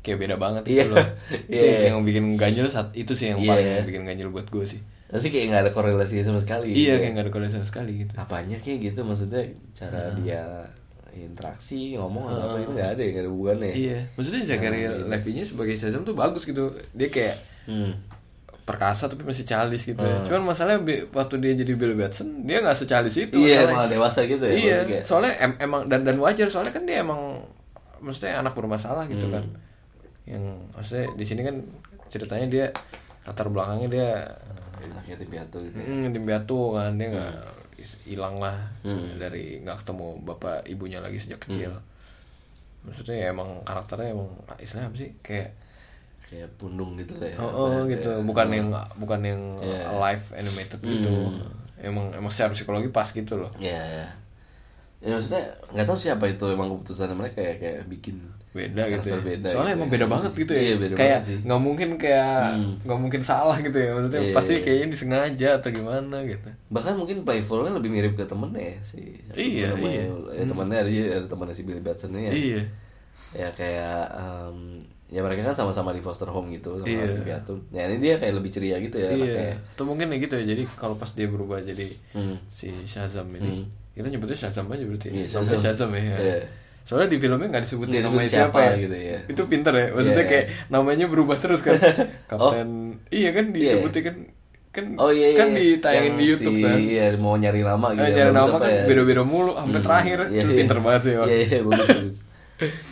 kayak 0.00 0.22
beda 0.22 0.36
banget 0.36 0.62
Iya. 0.66 0.82
gitu 0.82 0.90
loh. 0.94 1.08
itu 1.50 1.66
Iya. 1.66 1.90
yang 1.90 2.02
bikin 2.02 2.24
ganjel 2.36 2.66
saat 2.66 2.94
itu 2.94 3.10
sih 3.12 3.30
yang 3.30 3.42
Iya. 3.42 3.50
paling 3.50 3.66
bikin 3.84 4.02
ganjel 4.04 4.28
buat 4.30 4.46
gue 4.46 4.66
sih. 4.66 4.78
nanti 5.06 5.30
kayak 5.30 5.46
nggak 5.50 5.62
ada 5.62 5.70
korelasi 5.70 6.18
sama 6.20 6.38
sekali. 6.38 6.74
Iya 6.74 6.98
gitu. 6.98 7.02
kayak 7.06 7.12
gak 7.14 7.24
ada 7.26 7.32
korelasi 7.32 7.54
sama 7.58 7.68
sekali 7.70 7.92
gitu. 8.02 8.12
Apanya 8.18 8.58
kayak 8.58 8.78
gitu 8.82 9.00
maksudnya 9.02 9.42
cara 9.70 10.10
dia 10.18 10.42
interaksi 11.18 11.94
ngomong 11.94 12.24
atau 12.26 12.42
apa 12.44 12.56
itu 12.58 12.70
nggak 12.70 12.90
ada 12.90 13.02
nggak 13.02 13.22
ada 13.22 13.30
hubungannya. 13.30 13.72
Iya, 13.72 13.98
maksudnya 14.12 14.42
Zachary 14.44 14.80
Levi-nya 15.06 15.44
sebagai 15.44 15.74
Shazam 15.74 16.02
tuh 16.02 16.12
bagus 16.12 16.42
gitu. 16.42 16.68
Dia 16.90 17.08
kayak 17.08 17.36
Hmm. 17.64 17.96
perkasa 18.62 19.06
tapi 19.06 19.22
masih 19.22 19.42
childish 19.42 19.86
gitu 19.86 20.00
ya. 20.00 20.18
Cuman 20.20 20.50
masalahnya 20.50 20.82
waktu 21.08 21.34
dia 21.38 21.52
jadi 21.54 21.72
Bill 21.72 21.94
Batson, 21.94 22.42
dia 22.42 22.58
nggak 22.58 22.74
se-childish 22.74 23.18
itu. 23.24 23.38
Iya 23.40 23.62
masalahnya. 23.62 23.76
malah 23.76 23.90
dewasa 23.90 24.20
gitu 24.24 24.42
ya. 24.42 24.52
Iya, 24.52 24.76
kayak- 24.84 25.04
soalnya 25.04 25.32
em- 25.38 25.58
emang 25.60 25.82
dan 25.84 26.02
dan 26.02 26.16
wajar 26.16 26.46
soalnya 26.46 26.70
kan 26.70 26.82
dia 26.82 27.00
emang 27.00 27.40
maksudnya 27.96 28.38
anak 28.38 28.52
bermasalah 28.52 29.06
gitu 29.06 29.26
Hmm. 29.26 29.34
kan. 29.34 29.44
Yang 30.24 30.42
maksudnya 30.72 31.06
di 31.12 31.24
sini 31.24 31.40
kan 31.40 31.56
ceritanya 32.06 32.46
dia 32.46 32.66
latar 33.22 33.46
belakangnya 33.46 33.88
dia 33.88 34.08
anak 34.76 35.04
yatim 35.08 35.28
piatu 35.28 35.58
gitu. 35.60 35.74
ya. 35.74 35.84
mm, 35.84 36.00
yatim 36.04 36.24
piatu 36.24 36.58
kan 36.72 36.90
dia 36.94 37.08
nggak 37.08 37.32
is- 37.34 37.55
hilang 38.04 38.36
lah 38.36 38.58
Hmm. 38.82 39.16
dari 39.16 39.62
nggak 39.62 39.82
ketemu 39.84 40.06
bapak 40.22 40.66
ibunya 40.66 40.98
lagi 40.98 41.18
sejak 41.18 41.38
kecil. 41.40 41.72
Maksudnya 42.82 43.16
ya 43.18 43.26
emang 43.30 43.62
karakternya 43.62 44.14
emang 44.14 44.28
istilahnya 44.58 44.88
apa 44.90 44.98
sih 44.98 45.10
kayak 45.22 45.50
Kayak 46.26 46.50
pundung 46.58 46.98
gitu 46.98 47.14
lah 47.22 47.30
ya. 47.30 47.38
Oh, 47.38 47.70
oh, 47.70 47.86
gitu, 47.86 48.10
bukan 48.26 48.50
yang 48.50 48.74
bukan 48.98 49.22
yang 49.22 49.62
Iya. 49.62 49.94
live 49.94 50.26
animated 50.34 50.82
gitu. 50.82 51.06
Hmm. 51.06 51.46
Emang 51.78 52.10
emang 52.18 52.26
secara 52.34 52.50
psikologi 52.50 52.90
pas 52.90 53.06
gitu 53.06 53.38
loh. 53.38 53.46
Iya 53.62 53.78
ya. 53.78 54.08
Ya 55.06 55.14
maksudnya 55.14 55.46
nggak 55.70 55.86
tahu 55.86 55.94
siapa 55.94 56.26
itu 56.26 56.42
emang 56.50 56.66
keputusan 56.74 57.14
mereka 57.14 57.38
kayak 57.38 57.56
kayak 57.62 57.80
bikin 57.86 58.18
Beda 58.56 58.82
gitu 58.88 59.06
ya. 59.08 59.18
beda 59.20 59.48
Soalnya 59.48 59.68
gitu 59.68 59.78
emang 59.78 59.88
ya. 59.88 59.94
beda 59.94 60.06
banget 60.08 60.32
gitu 60.34 60.52
ya. 60.52 60.62
Iya, 60.62 60.74
beda 60.76 60.94
kayak 60.94 61.18
nggak 61.44 61.60
mungkin 61.60 61.88
kayak 61.94 62.32
Hmm. 62.48 62.72
nggak 62.82 62.98
mungkin 62.98 63.20
salah 63.20 63.56
gitu 63.58 63.76
ya. 63.76 63.90
Maksudnya 63.92 64.20
Iya, 64.22 64.32
pasti 64.32 64.52
iya. 64.52 64.62
kayaknya 64.64 64.86
disengaja 64.88 65.48
atau 65.54 65.68
gimana 65.70 66.16
gitu. 66.24 66.48
bahkan 66.66 66.94
mungkin 66.94 67.22
playfulnya 67.22 67.72
lebih 67.72 67.90
mirip 67.90 68.12
ke 68.14 68.24
temennya 68.24 68.64
ya 68.66 68.78
si 68.80 69.00
Iya, 69.32 69.72
namanya- 69.72 69.92
iya. 69.92 70.04
ya, 70.34 70.44
temannya 70.44 70.78
ada 70.78 70.90
ada 71.14 71.26
temannya 71.26 71.52
si 71.52 71.62
Billy 71.62 71.78
Batson 71.78 72.10
ya 72.12 72.32
Iya. 72.32 72.62
ya 73.32 73.48
kayak 73.52 74.00
em, 74.12 74.80
ya 75.06 75.20
mereka 75.20 75.44
kan 75.44 75.54
sama-sama 75.54 75.90
di 75.90 76.00
foster 76.00 76.26
home 76.26 76.50
gitu 76.50 76.76
sama 76.76 76.88
Iya. 76.88 77.22
piatu 77.22 77.54
ya 77.70 77.86
ini 77.86 78.00
dia 78.00 78.14
kayak 78.16 78.34
lebih 78.34 78.50
ceria 78.50 78.76
gitu 78.78 78.96
ya. 78.96 79.10
Iya. 79.10 79.54
Atau 79.68 79.84
mungkin 79.84 80.08
ya 80.08 80.18
gitu 80.18 80.34
ya. 80.34 80.44
Jadi 80.48 80.62
kalau 80.72 80.94
pas 80.94 81.06
dia 81.08 81.26
berubah 81.26 81.60
jadi 81.60 81.94
Hmm. 82.10 82.34
si 82.48 82.74
Shazam 82.82 83.30
ini, 83.30 83.62
Hmm. 83.62 83.66
kita 83.92 84.08
nyebutnya 84.08 84.34
Shazam 84.36 84.66
aja 84.66 84.82
berarti. 84.82 85.08
Iya, 85.08 85.26
Namanya 85.28 85.46
Shazam. 85.46 85.60
Shazam 85.62 85.90
ya. 85.92 86.02
Iya. 86.02 86.38
Soalnya 86.86 87.08
di 87.08 87.18
filmnya 87.18 87.48
nggak 87.48 87.64
disebut 87.66 87.86
Nggak 87.86 87.98
namanya 88.00 88.22
disebut 88.22 88.38
siapa, 88.38 88.54
siapa 88.54 88.60
ya. 88.62 88.74
gitu, 88.78 88.96
ya. 88.96 89.18
Itu 89.26 89.42
pinter 89.44 89.72
ya. 89.74 89.86
Maksudnya 89.90 90.16
Iya. 90.18 90.30
kayak 90.30 90.46
namanya 90.68 91.06
berubah 91.06 91.36
terus 91.36 91.60
kan. 91.60 91.74
Kapten. 92.30 92.68
Iya 93.10 93.30
kan 93.30 93.44
disebutnya 93.50 94.02
kan 94.04 94.16
kan 94.70 94.84
Oh 94.94 95.08
iya, 95.08 95.26
iya. 95.26 95.38
kan 95.40 95.48
ditayangin 95.50 96.04
Yang 96.06 96.14
di 96.14 96.24
YouTube 96.26 96.52
si- 96.52 96.62
kan. 96.62 96.76
Iya, 96.78 97.04
mau 97.16 97.34
nyari 97.34 97.60
nama 97.60 97.86
gitu. 97.90 97.96
Eh, 97.98 98.06
ya, 98.06 98.14
nyari 98.14 98.32
nama 98.32 98.56
kan 98.56 98.70
ya. 98.70 98.84
beda-beda 98.86 99.22
mulu 99.22 99.52
sampai 99.52 99.72
Hmm, 99.74 99.82
terakhir. 99.82 100.18
iya, 100.28 100.40
Itu 100.40 100.52
iya. 100.52 100.58
pinter 100.62 100.78
banget 100.78 101.00
sih. 101.02 101.14
Iya, 101.16 101.36
iya, 101.42 101.60
bagus. 101.60 102.14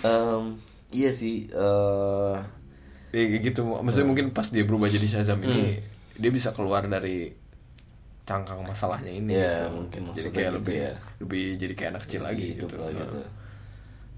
Em, 0.02 0.42
iya 0.90 1.10
sih. 1.12 1.36
eh 1.46 2.34
Iya 3.10 3.24
kayak 3.30 3.42
gitu. 3.44 3.60
Maksudnya 3.62 4.08
mungkin 4.08 4.26
pas 4.30 4.48
dia 4.48 4.64
berubah 4.64 4.88
jadi 4.88 5.06
Shazam 5.06 5.38
ini 5.40 5.54
Hmm. 5.70 5.82
dia 6.16 6.30
bisa 6.30 6.50
keluar 6.50 6.82
dari 6.84 7.30
cangkang 8.24 8.58
masalahnya 8.60 9.12
ini 9.12 9.30
Iya, 9.30 9.54
gitu. 9.60 9.76
mungkin 9.76 10.00
jadi 10.10 10.28
kayak 10.30 10.48
gitu 10.48 10.56
lebih 10.58 10.76
ya. 10.80 10.92
lebih 11.20 11.44
jadi 11.58 11.72
kayak 11.74 11.90
anak 11.90 12.02
kecil 12.02 12.20
lagi 12.22 12.44
hidup 12.50 12.66
gitu. 12.66 12.80
lah 12.80 12.90
gitu. 12.90 13.20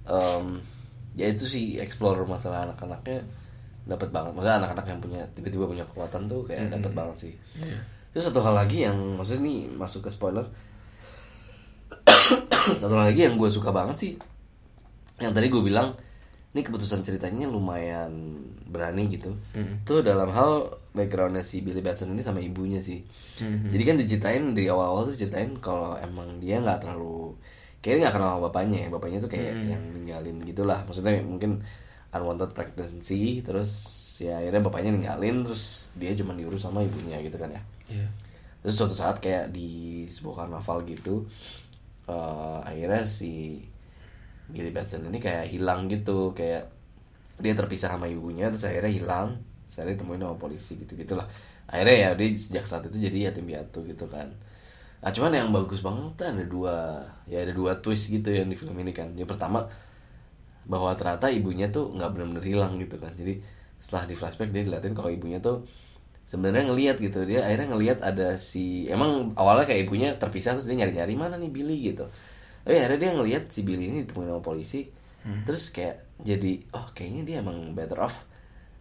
Em, 0.07 0.63
ya 1.19 1.27
itu 1.31 1.45
sih 1.45 1.83
explore 1.83 2.23
masalah 2.25 2.71
anak-anaknya 2.71 3.27
dapat 3.87 4.09
banget. 4.11 4.33
Maksudnya 4.35 4.57
anak-anak 4.63 4.87
yang 4.87 5.01
punya 5.03 5.23
tiba-tiba 5.35 5.65
punya 5.67 5.85
kekuatan 5.87 6.23
tuh 6.27 6.43
kayak 6.47 6.75
dapat 6.75 6.93
banget 6.95 7.17
sih. 7.29 7.35
Iya. 7.63 7.79
Terus 8.15 8.25
satu 8.33 8.41
hal 8.43 8.55
lagi 8.55 8.87
yang 8.87 8.99
maksudnya 9.19 9.43
nih 9.47 9.59
masuk 9.75 10.07
ke 10.07 10.11
spoiler. 10.11 10.47
satu 12.83 12.95
hal 12.95 13.13
lagi 13.13 13.27
yang 13.27 13.39
gue 13.39 13.51
suka 13.51 13.71
banget 13.71 13.97
sih. 13.99 14.13
Yang 15.23 15.33
tadi 15.33 15.47
gue 15.53 15.63
bilang 15.63 15.95
ini 16.57 16.65
keputusan 16.65 17.05
ceritanya 17.05 17.47
lumayan 17.53 18.41
berani 18.65 19.13
gitu. 19.13 19.37
Mm. 19.53 19.85
Itu 19.85 20.01
dalam 20.01 20.33
hal 20.33 20.81
backgroundnya 20.97 21.45
si 21.45 21.61
Billy 21.61 21.85
Batson 21.85 22.17
ini 22.17 22.25
sama 22.25 22.41
ibunya 22.41 22.81
sih. 22.81 23.05
Mhm. 23.45 23.69
Jadi 23.69 23.83
kan 23.85 23.97
diceritain 24.01 24.45
di 24.57 24.65
awal-awal 24.73 25.13
tuh 25.13 25.21
ceritain 25.21 25.53
kalau 25.61 26.01
emang 26.01 26.41
dia 26.41 26.57
nggak 26.65 26.81
terlalu 26.89 27.37
kayaknya 27.87 28.11
nggak 28.11 28.15
kenal 28.19 28.29
sama 28.35 28.43
bapaknya 28.51 28.79
ya. 28.83 28.89
Bapaknya 28.91 29.19
tuh 29.23 29.31
kayak 29.31 29.55
yang 29.63 29.83
ninggalin 29.95 30.43
gitulah. 30.43 30.83
Maksudnya 30.83 31.23
mungkin 31.23 31.63
unwanted 32.11 32.51
pregnancy 32.51 33.47
terus 33.47 33.95
ya 34.19 34.43
akhirnya 34.43 34.67
bapaknya 34.67 34.91
ninggalin 34.99 35.47
terus 35.47 35.95
dia 35.95 36.11
cuma 36.19 36.35
diurus 36.35 36.67
sama 36.67 36.83
ibunya 36.83 37.23
gitu 37.23 37.39
kan 37.39 37.55
ya. 37.55 37.63
Iya. 37.87 38.11
Terus 38.67 38.75
suatu 38.75 38.99
saat 38.99 39.23
kayak 39.23 39.55
di 39.55 40.03
sebuah 40.11 40.51
karnaval 40.51 40.83
gitu 40.91 41.23
eh, 42.11 42.59
akhirnya 42.67 43.07
si 43.07 43.63
Billy 44.51 44.75
Batson 44.75 45.07
ini 45.07 45.23
kayak 45.23 45.47
hilang 45.55 45.87
gitu 45.87 46.35
kayak 46.35 46.67
dia 47.39 47.53
terpisah 47.53 47.95
sama 47.95 48.11
ibunya 48.11 48.49
terus 48.49 48.65
akhirnya 48.65 48.91
hilang 48.91 49.29
saya 49.69 49.93
ditemuin 49.93 50.23
sama 50.23 50.37
polisi 50.39 50.79
gitu 50.79 50.97
gitulah 50.97 51.27
akhirnya 51.67 51.97
ya 51.99 52.11
dia 52.15 52.29
sejak 52.39 52.65
saat 52.65 52.87
itu 52.89 52.97
jadi 53.11 53.31
yatim 53.31 53.45
piatu 53.51 53.83
gitu 53.85 54.07
kan 54.07 54.31
nah 54.97 55.13
cuman 55.13 55.31
yang 55.31 55.49
bagus 55.53 55.81
banget 55.81 56.13
tuh 56.17 56.27
ada 56.27 56.45
dua 56.45 56.75
ya 57.29 57.45
ada 57.45 57.53
dua 57.53 57.79
twist 57.79 58.09
gitu 58.09 58.27
yang 58.29 58.49
di 58.49 58.57
film 58.57 58.75
ini 58.77 58.91
kan. 58.91 59.13
Yang 59.15 59.37
pertama 59.37 59.69
bahwa 60.67 60.91
ternyata 60.99 61.31
ibunya 61.31 61.71
tuh 61.71 61.95
nggak 61.95 62.11
benar-benar 62.11 62.43
hilang 62.43 62.75
gitu 62.81 62.99
kan. 62.99 63.15
Jadi 63.15 63.39
setelah 63.79 64.09
di 64.09 64.15
flashback 64.19 64.51
dia 64.51 64.67
diliatin 64.67 64.97
kalau 64.97 65.13
ibunya 65.13 65.39
tuh 65.39 65.63
sebenarnya 66.27 66.67
ngelihat 66.73 66.97
gitu. 66.99 67.23
Dia 67.23 67.47
akhirnya 67.47 67.71
ngelihat 67.77 67.99
ada 68.03 68.35
si 68.35 68.91
emang 68.91 69.31
awalnya 69.39 69.69
kayak 69.69 69.87
ibunya 69.87 70.09
terpisah 70.19 70.59
terus 70.59 70.67
dia 70.67 70.75
nyari-nyari 70.83 71.15
mana 71.15 71.39
nih 71.39 71.51
Billy? 71.55 71.95
gitu. 71.95 72.09
Tapi 72.67 72.75
akhirnya 72.75 72.99
dia 72.99 73.11
ngelihat 73.15 73.43
si 73.55 73.63
Billy 73.63 73.87
ini 73.87 74.03
ditemuin 74.03 74.27
sama 74.33 74.43
polisi. 74.43 74.91
Terus 75.47 75.71
kayak 75.71 76.03
jadi 76.23 76.63
oh 76.75 76.87
kayaknya 76.95 77.23
dia 77.23 77.37
emang 77.43 77.75
better 77.75 77.99
off 77.99 78.27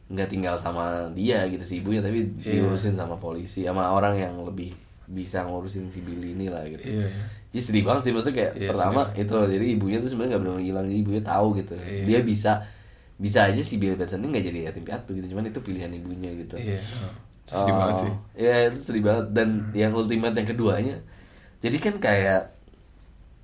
nggak 0.05 0.29
tinggal 0.29 0.53
sama 0.61 1.09
dia 1.17 1.41
gitu 1.49 1.65
si 1.65 1.81
ibunya 1.81 1.97
tapi 1.97 2.21
Iya. 2.37 2.61
diurusin 2.61 2.93
sama 2.93 3.17
polisi 3.17 3.65
sama 3.65 3.89
orang 3.89 4.13
yang 4.13 4.37
lebih 4.45 4.69
bisa 5.05 5.45
ngurusin 5.45 5.87
si 5.93 6.01
Billy 6.01 6.33
ini 6.33 6.49
lah 6.49 6.65
gitu 6.65 6.81
Iya. 6.81 7.07
jadi 7.53 7.61
sedih 7.61 7.83
banget 7.85 8.01
sih 8.09 8.11
maksudnya 8.13 8.37
kayak 8.41 8.53
Iya, 8.57 8.69
pertama 8.73 9.01
itu 9.13 9.33
jadi 9.53 9.65
ibunya 9.77 9.97
tuh 10.01 10.09
sebenarnya 10.09 10.31
nggak 10.35 10.43
benar 10.43 10.57
hilang 10.61 10.85
jadi 10.89 10.99
ibunya 11.01 11.23
tahu 11.23 11.47
gitu 11.57 11.73
Iya. 11.77 12.03
dia 12.09 12.19
bisa 12.25 12.51
bisa 13.15 13.39
aja 13.47 13.61
si 13.63 13.75
Billy 13.79 13.95
Batson 13.95 14.19
ini 14.25 14.27
nggak 14.35 14.45
jadi 14.49 14.59
yatim 14.71 14.83
piatu 14.83 15.11
gitu 15.15 15.27
cuman 15.31 15.47
itu 15.47 15.59
pilihan 15.63 15.91
ibunya 15.93 16.29
gitu 16.35 16.55
Iya. 16.57 16.79
Sedih 17.45 17.73
Oh, 17.73 17.77
banget 17.77 17.95
sih. 18.01 18.13
Iya 18.41 18.55
itu 18.73 18.79
sedih 18.81 19.03
banget 19.05 19.25
dan 19.37 19.49
yang 19.77 19.93
ultimate 19.93 20.33
yang 20.33 20.49
keduanya 20.49 20.95
jadi 21.61 21.77
kan 21.79 21.95
kayak 22.01 22.41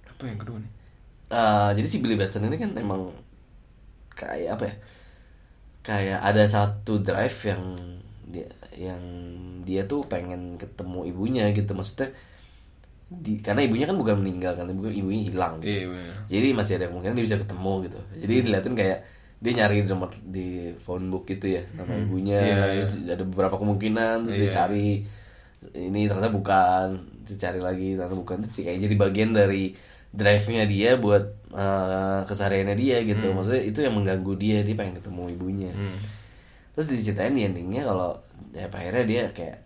Apa 0.09 0.23
yang 0.29 0.39
kedua 0.41 0.57
nih? 0.61 0.71
eh, 1.31 1.69
jadi 1.79 1.87
si 1.87 1.97
Billy 2.03 2.17
Batson 2.19 2.45
ini 2.49 2.57
kan 2.59 2.71
emang 2.75 3.13
kayak 4.11 4.59
apa 4.59 4.63
ya 4.69 4.75
kayak 5.81 6.19
ada 6.21 6.43
satu 6.45 7.01
drive 7.01 7.37
yang 7.49 7.63
dia 8.29 8.47
yang 8.77 9.01
dia 9.61 9.85
tuh 9.85 10.01
pengen 10.03 10.55
ketemu 10.55 11.07
ibunya 11.07 11.49
gitu. 11.51 11.71
Maksudnya 11.71 12.11
di, 13.11 13.43
karena 13.43 13.67
ibunya 13.67 13.83
kan 13.83 13.99
bukan 13.99 14.23
meninggal 14.23 14.55
kan 14.55 14.71
ibu 14.71 14.87
ibunya 14.87 15.27
hilang 15.27 15.59
Iya 15.59 15.91
bener. 15.91 16.15
jadi 16.31 16.47
masih 16.55 16.73
ada 16.79 16.87
kemungkinan 16.87 17.15
dia 17.19 17.25
bisa 17.27 17.37
ketemu 17.37 17.73
gitu. 17.83 17.99
Jadi 18.23 18.33
dilihatin 18.41 18.71
kayak 18.73 18.99
dia 19.41 19.51
nyari 19.57 19.75
di 19.83 19.89
nomor 19.89 20.09
di 20.23 20.47
phone 20.79 21.05
book 21.11 21.27
gitu 21.27 21.45
ya 21.49 21.63
nama 21.75 21.91
ibunya. 21.91 22.39
Iya, 22.39 22.55
terus 22.79 22.89
ada 23.11 23.23
beberapa 23.27 23.55
kemungkinan 23.57 24.15
terus 24.23 24.37
dia 24.37 24.47
Iya. 24.47 24.55
cari 24.55 24.87
ini 25.75 26.07
ternyata 26.07 26.31
bukan. 26.31 26.87
Terus 27.27 27.37
cari 27.37 27.59
lagi 27.59 27.87
ternyata 27.99 28.15
bukan. 28.15 28.37
Terus 28.47 28.55
kayak 28.63 28.79
jadi 28.79 28.95
bagian 28.95 29.29
dari 29.35 29.75
drive-nya 30.11 30.63
dia 30.63 30.95
buat 30.95 31.23
eh, 31.51 32.19
kesehariannya 32.23 32.75
dia 32.79 33.03
gitu. 33.03 33.27
Maksudnya 33.35 33.63
itu 33.65 33.79
yang 33.83 33.99
mengganggu 33.99 34.33
dia 34.39 34.63
dia 34.63 34.75
pengen 34.77 34.95
ketemu 34.95 35.35
ibunya. 35.35 35.71
Terus 36.71 36.87
diceritain 36.87 37.35
di 37.35 37.43
endingnya 37.43 37.83
kalau 37.83 38.23
ya 38.51 38.65
akhirnya 38.67 39.03
dia 39.05 39.21
kayak 39.31 39.57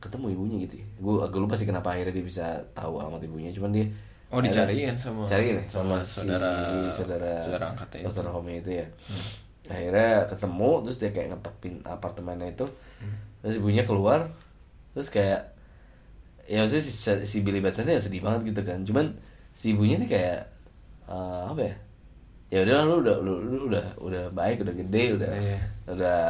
ketemu 0.00 0.26
ibunya 0.32 0.56
gitu 0.64 0.80
gue 0.80 1.14
agak 1.20 1.38
lupa 1.38 1.54
sih 1.60 1.68
kenapa 1.68 1.92
akhirnya 1.92 2.14
dia 2.16 2.24
bisa 2.24 2.46
tahu 2.72 3.04
alamat 3.04 3.20
ibunya 3.28 3.52
cuman 3.52 3.72
dia 3.72 3.86
Oh 4.30 4.38
dicariin 4.38 4.94
sama 4.94 5.26
cariin 5.26 5.58
ya 5.58 5.64
sama, 5.66 5.98
si 6.06 6.22
saudara 6.22 6.54
saudara 6.94 7.30
saudara 7.42 7.64
angkatnya 7.74 7.98
itu. 8.06 8.10
saudara 8.14 8.30
home 8.30 8.62
itu 8.62 8.70
ya. 8.78 8.86
Akhirnya 9.66 10.10
ketemu 10.30 10.70
terus 10.86 10.96
dia 11.02 11.10
kayak 11.10 11.28
ngetok 11.34 11.54
pin 11.58 11.74
apartemennya 11.82 12.48
itu. 12.54 12.66
Terus 13.42 13.54
ibunya 13.58 13.82
keluar 13.82 14.30
terus 14.94 15.10
kayak 15.10 15.50
ya 16.46 16.62
maksudnya 16.62 16.84
si, 16.86 16.94
si 17.26 17.36
Billy 17.42 17.58
Batson 17.58 17.90
ya 17.90 17.98
sedih 17.98 18.22
banget 18.22 18.54
gitu 18.54 18.62
kan. 18.62 18.78
Cuman 18.86 19.18
si 19.50 19.74
ibunya 19.74 19.98
nih 19.98 20.06
kayak 20.14 20.40
eh, 21.10 21.42
apa 21.50 21.62
ya? 21.66 21.74
Ya 22.54 22.58
udah 22.70 22.78
lu 22.86 22.94
udah 23.02 23.16
lu, 23.18 23.32
lu 23.42 23.58
udah 23.66 23.86
udah 23.98 24.24
baik 24.30 24.62
udah 24.62 24.74
gede 24.78 25.04
udah 25.18 25.30
Iya. 25.34 25.58
Udah 25.96 26.20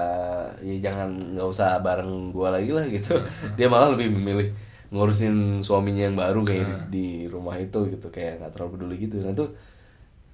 ya 0.63 0.75
jangan 0.91 1.09
nggak 1.37 1.49
usah 1.49 1.81
bareng 1.81 2.33
gua 2.33 2.57
lagi 2.57 2.71
lah 2.73 2.85
gitu. 2.89 3.17
Dia 3.59 3.67
malah 3.67 3.93
lebih 3.93 4.13
memilih 4.15 4.53
ngurusin 4.91 5.63
suaminya 5.63 6.11
yang 6.11 6.19
baru 6.19 6.43
kayak 6.43 6.91
di, 6.91 7.25
di 7.25 7.31
rumah 7.31 7.55
itu 7.59 7.87
gitu 7.95 8.11
kayak 8.11 8.43
nggak 8.43 8.53
terlalu 8.57 8.71
peduli 8.77 8.97
gitu. 9.07 9.23
Nah 9.23 9.33
itu 9.33 9.47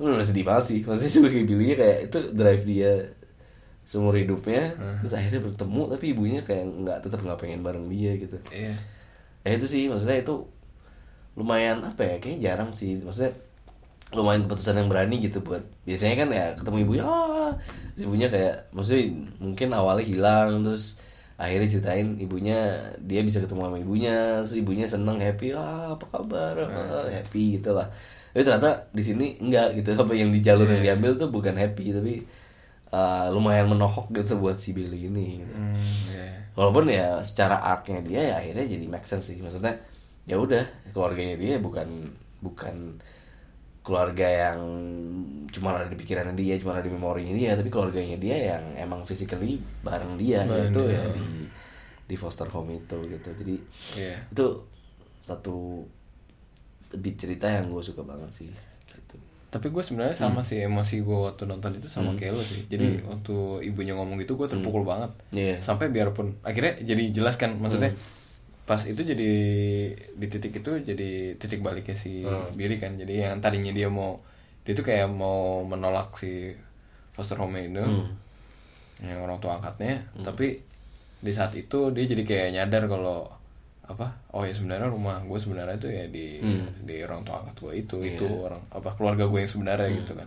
lu 0.01 0.09
udah 0.13 0.27
sedih 0.27 0.45
banget 0.45 0.65
sih. 0.73 0.79
Maksudnya 0.85 1.13
sebagai 1.13 1.43
Billy 1.45 1.77
kayak 1.77 1.99
itu 2.09 2.19
drive 2.33 2.65
dia 2.65 2.93
seumur 3.87 4.19
hidupnya 4.19 4.75
terus 4.99 5.15
akhirnya 5.15 5.47
bertemu 5.47 5.83
tapi 5.95 6.05
ibunya 6.11 6.41
kayak 6.43 6.67
nggak 6.67 6.99
tetap 7.07 7.23
nggak 7.23 7.39
pengen 7.39 7.63
bareng 7.63 7.87
dia 7.87 8.19
gitu. 8.19 8.35
Iya. 8.51 8.75
ya 9.47 9.51
itu 9.55 9.67
sih 9.71 9.87
maksudnya 9.87 10.27
itu 10.27 10.43
lumayan 11.39 11.87
apa 11.87 12.03
ya 12.03 12.17
kayaknya 12.19 12.41
jarang 12.51 12.71
sih. 12.75 12.99
Maksudnya 12.99 13.37
lumayan 14.15 14.47
keputusan 14.47 14.79
yang 14.79 14.89
berani 14.91 15.19
gitu 15.19 15.43
buat 15.43 15.67
biasanya 15.83 16.15
kan 16.23 16.29
ya 16.31 16.45
ketemu 16.55 16.77
ibunya 16.87 17.05
ah 17.07 17.53
ibunya 17.99 18.27
kayak 18.31 18.71
maksudnya 18.71 19.05
mungkin 19.43 19.69
awalnya 19.75 20.07
hilang 20.07 20.63
terus 20.63 21.03
akhirnya 21.37 21.69
ceritain 21.69 22.17
ibunya 22.17 22.59
dia 23.03 23.21
bisa 23.27 23.43
ketemu 23.43 23.67
sama 23.67 23.79
ibunya 23.83 24.41
terus 24.41 24.55
ibunya 24.57 24.87
seneng 24.87 25.19
happy 25.19 25.53
ah 25.53 25.99
apa 25.99 26.07
kabar 26.09 26.55
Ah, 26.71 27.03
happy 27.11 27.59
gitu 27.59 27.75
lah 27.75 27.91
tapi 28.31 28.43
ternyata 28.47 28.71
di 28.95 29.03
sini 29.03 29.27
enggak 29.43 29.81
gitu 29.81 29.97
apa 29.97 30.13
yang 30.15 30.31
di 30.31 30.41
jalur 30.45 30.69
yang 30.71 30.85
diambil 30.85 31.13
tuh 31.19 31.29
bukan 31.33 31.57
happy 31.57 31.93
tapi 31.93 32.15
ah, 32.95 33.27
lumayan 33.33 33.67
menohok 33.69 34.13
gitu 34.15 34.39
buat 34.39 34.57
si 34.61 34.71
Billy 34.77 35.11
ini 35.11 35.43
gitu. 35.43 35.55
Hmm, 35.57 35.77
iya. 36.13 36.29
Walaupun 36.55 36.89
ya 36.89 37.21
secara 37.21 37.59
arc-nya 37.61 38.01
dia 38.05 38.21
ya 38.33 38.35
akhirnya 38.41 38.65
jadi 38.65 38.85
make 38.89 39.05
sense 39.09 39.29
sih. 39.29 39.41
Maksudnya 39.41 39.77
ya 40.29 40.37
udah 40.41 40.65
keluarganya 40.95 41.37
dia 41.37 41.59
bukan 41.61 42.13
bukan 42.41 43.01
keluarga 43.87 44.27
yang 44.27 44.59
cuma 45.47 45.79
ada 45.79 45.87
di 45.87 45.95
pikirannya 45.95 46.35
dia, 46.35 46.59
cuma 46.59 46.75
ada 46.75 46.83
di 46.83 46.91
memorinya 46.91 47.31
dia, 47.33 47.55
tapi 47.55 47.71
keluarganya 47.71 48.19
dia 48.19 48.37
yang 48.53 48.65
emang 48.77 49.07
physically 49.07 49.63
bareng 49.81 50.19
dia 50.19 50.43
Bareng 50.43 50.75
yaitu 50.75 50.83
dia. 50.85 50.99
ya 50.99 51.03
di 51.15 51.25
di 52.07 52.15
foster 52.19 52.51
home 52.51 52.77
itu 52.77 52.99
gitu. 53.07 53.29
Jadi 53.31 53.55
Iya. 53.95 54.17
itu 54.27 54.47
satu 55.17 55.87
bit 56.93 57.17
cerita 57.17 57.47
yang 57.47 57.71
gue 57.71 57.83
suka 57.83 58.03
banget 58.03 58.31
sih 58.35 58.51
gitu. 58.91 59.17
Tapi 59.47 59.71
gue 59.71 59.83
sebenarnya 59.83 60.15
sama 60.15 60.43
sih 60.43 60.61
emosi 60.61 61.01
gue 61.01 61.19
waktu 61.31 61.47
nonton 61.47 61.79
itu 61.79 61.87
sama 61.87 62.13
kayak 62.19 62.37
lo 62.37 62.43
sih. 62.43 62.67
Jadi 62.67 63.01
waktu 63.07 63.35
ibunya 63.67 63.95
ngomong 63.95 64.19
gitu 64.21 64.35
gue 64.35 64.47
terpukul 64.47 64.83
banget. 64.83 65.15
Iya. 65.31 65.63
Sampai 65.63 65.89
biarpun 65.89 66.37
akhirnya 66.43 66.79
jadi 66.83 67.11
jelas 67.15 67.39
kan 67.39 67.57
maksudnya 67.57 67.95
pas 68.67 68.83
itu 68.83 68.99
jadi 68.99 69.31
di 69.95 70.27
titik 70.27 70.59
itu 70.59 70.83
jadi 70.83 71.39
titik 71.39 71.63
baliknya 71.63 71.95
si 71.95 72.27
Billy 72.59 72.77
kan. 72.83 72.99
Jadi 72.99 73.23
yang 73.23 73.39
tadinya 73.39 73.71
dia 73.71 73.87
mau 73.87 74.19
dia 74.67 74.75
tuh 74.75 74.83
kayak 74.83 75.07
mau 75.15 75.63
menolak 75.63 76.19
si 76.19 76.51
foster 77.15 77.39
home 77.39 77.63
itu 77.63 77.87
yang 79.01 79.23
orang 79.23 79.39
tua 79.39 79.63
angkatnya. 79.63 80.03
Tapi 80.21 80.59
di 81.23 81.33
saat 81.33 81.55
itu 81.55 81.95
dia 81.95 82.05
jadi 82.05 82.23
kayak 82.27 82.49
nyadar 82.59 82.85
kalau 82.91 83.31
apa 83.87 84.19
oh 84.35 84.43
ya 84.43 84.51
sebenarnya 84.51 84.91
rumah 84.91 85.23
gue 85.23 85.39
sebenarnya 85.39 85.79
itu 85.79 85.89
ya 85.95 86.05
di 86.11 86.43
di 86.83 86.97
orang 87.07 87.23
tua 87.23 87.47
angkat 87.47 87.57
gue 87.63 87.73
itu 87.87 87.97
itu 88.03 88.27
orang 88.27 88.59
apa 88.75 88.99
keluarga 88.99 89.31
gue 89.31 89.47
yang 89.47 89.53
sebenarnya 89.53 89.89
gitu 90.03 90.13
kan 90.19 90.27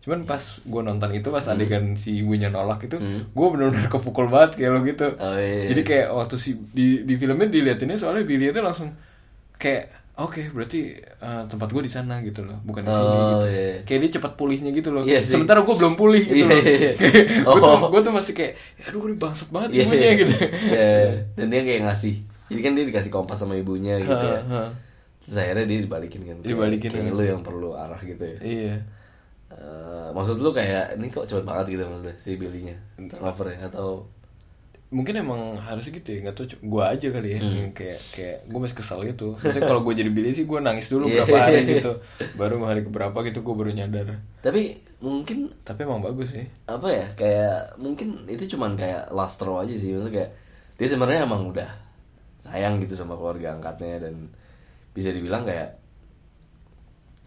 cuman 0.00 0.24
pas 0.24 0.40
gue 0.40 0.82
nonton 0.82 1.10
itu 1.10 1.28
pas 1.28 1.44
adegan 1.44 1.92
si 1.94 2.18
ibunya 2.18 2.48
nolak 2.48 2.80
itu 2.82 2.96
gue 3.26 3.46
benar-benar 3.48 3.86
kepukul 3.88 4.26
banget 4.26 4.56
kayak 4.56 4.70
lo 4.70 4.80
gitu 4.82 5.12
Oh, 5.14 5.36
iya. 5.36 5.68
jadi 5.68 5.82
kayak 5.82 6.06
waktu 6.10 6.36
si 6.36 6.50
di 6.66 7.02
di 7.02 7.14
filmnya 7.14 7.44
diliatinnya 7.46 7.94
soalnya 7.94 8.22
Billy 8.22 8.48
itu 8.48 8.58
langsung 8.58 8.96
kayak 9.54 9.92
oke 10.16 10.40
berarti 10.50 10.80
eh, 10.96 11.42
tempat 11.46 11.68
gue 11.68 11.82
di 11.82 11.88
sana 11.88 12.20
gitu 12.20 12.40
loh 12.42 12.56
bukan 12.62 12.80
di 12.80 12.90
sini 12.90 13.04
Oh, 13.06 13.28
gitu 13.36 13.46
iya. 13.46 13.76
kayak 13.82 14.00
dia 14.00 14.10
cepat 14.14 14.32
pulihnya 14.34 14.70
gitu 14.70 14.88
loh 14.90 15.02
Iya 15.02 15.20
sih. 15.20 15.32
sementara 15.32 15.60
gue 15.60 15.74
belum 15.74 15.94
pulih 15.94 16.22
gitu 16.22 16.36
Iya, 16.38 16.48
loh 16.48 16.56
iya, 16.58 16.72
iya. 16.74 16.92
Kayak 17.00 17.24
gue 17.38 17.54
tuh 17.54 17.68
Oh. 17.70 17.88
gue 17.88 18.00
tuh 18.00 18.12
masih 18.14 18.32
kayak 18.34 18.52
aduh 18.82 19.00
ini 19.02 19.16
bangsat 19.16 19.48
banget 19.50 19.68
Iya, 19.70 19.82
ibunya 19.82 20.00
iya. 20.02 20.12
gitu 20.18 20.32
Iya. 20.66 20.90
Dan 21.34 21.46
dia 21.46 21.60
kayak 21.62 21.80
ngasih. 21.84 22.14
Jadi 22.48 22.60
kan 22.60 22.72
dia 22.72 22.84
dikasih 22.84 23.10
kompas 23.10 23.38
sama 23.38 23.54
ibunya 23.54 23.94
gitu 23.96 24.10
ya. 24.10 24.40
Terus 25.20 25.36
akhirnya 25.36 25.64
dia 25.64 25.78
dibalikin 25.78 26.20
kan. 26.22 26.36
Kayak- 26.36 26.48
Dibalikin, 26.48 26.88
Kayak 26.90 27.04
kan. 27.06 27.14
lu 27.14 27.22
yang 27.22 27.40
perlu 27.40 27.70
arah 27.74 28.00
gitu 28.00 28.24
ya. 28.24 28.38
iya 28.40 28.76
Eh, 29.50 30.08
maksud 30.10 30.38
lu 30.38 30.50
kayak 30.50 30.94
ini 30.94 31.06
kok 31.06 31.26
cepet 31.26 31.42
banget 31.42 31.74
gitu 31.74 31.82
maksudnya 31.82 32.14
si 32.16 32.38
Billy-nya? 32.38 32.76
Turnover 33.02 33.50
ya 33.50 33.66
atau? 33.66 34.06
Mungkin 34.90 35.14
emang 35.16 35.54
harus 35.56 35.86
gitu 35.86 36.02
ya 36.02 36.18
nggak 36.20 36.34
tahu 36.34 36.46
gue 36.60 36.82
aja 36.84 37.06
kali 37.08 37.28
ya 37.30 37.38
Hmm. 37.38 37.54
yang 37.56 37.70
kayak 37.70 37.98
kayak 38.10 38.38
gue 38.46 38.58
masih 38.58 38.76
kesel 38.76 39.02
gitu. 39.04 39.34
Maksudnya 39.34 39.62
kalau 39.64 39.82
gue 39.82 39.94
jadi 39.94 40.10
Billy 40.10 40.30
sih 40.30 40.46
gue 40.46 40.58
nangis 40.58 40.86
dulu 40.86 41.06
Iya. 41.06 41.26
berapa 41.26 41.36
hari 41.40 41.58
gitu. 41.74 41.92
Baru 42.34 42.62
hari 42.62 42.82
keberapa 42.82 43.14
gitu 43.22 43.38
gue 43.40 43.54
baru 43.56 43.70
nyadar. 43.72 44.18
Tapi 44.38 44.62
mungkin 44.98 45.50
tapi 45.62 45.82
emang 45.82 45.98
bagus 46.00 46.30
sih. 46.30 46.46
apa 46.66 46.86
ya 46.86 47.06
kayak 47.14 47.74
mungkin 47.76 48.26
itu 48.26 48.54
cuman 48.54 48.74
kayak 48.74 49.10
last 49.10 49.38
straw 49.38 49.62
aja 49.62 49.74
sih. 49.74 49.90
Maksudnya 49.90 50.14
kayak 50.16 50.30
dia 50.74 50.88
sebenarnya 50.88 51.22
emang 51.22 51.42
udah 51.48 51.70
sayang 52.38 52.78
gitu 52.78 52.94
sama 52.94 53.14
keluarga 53.14 53.50
angkatnya 53.52 53.98
dan 54.00 54.30
bisa 54.90 55.10
dibilang 55.10 55.42
kayak 55.42 55.79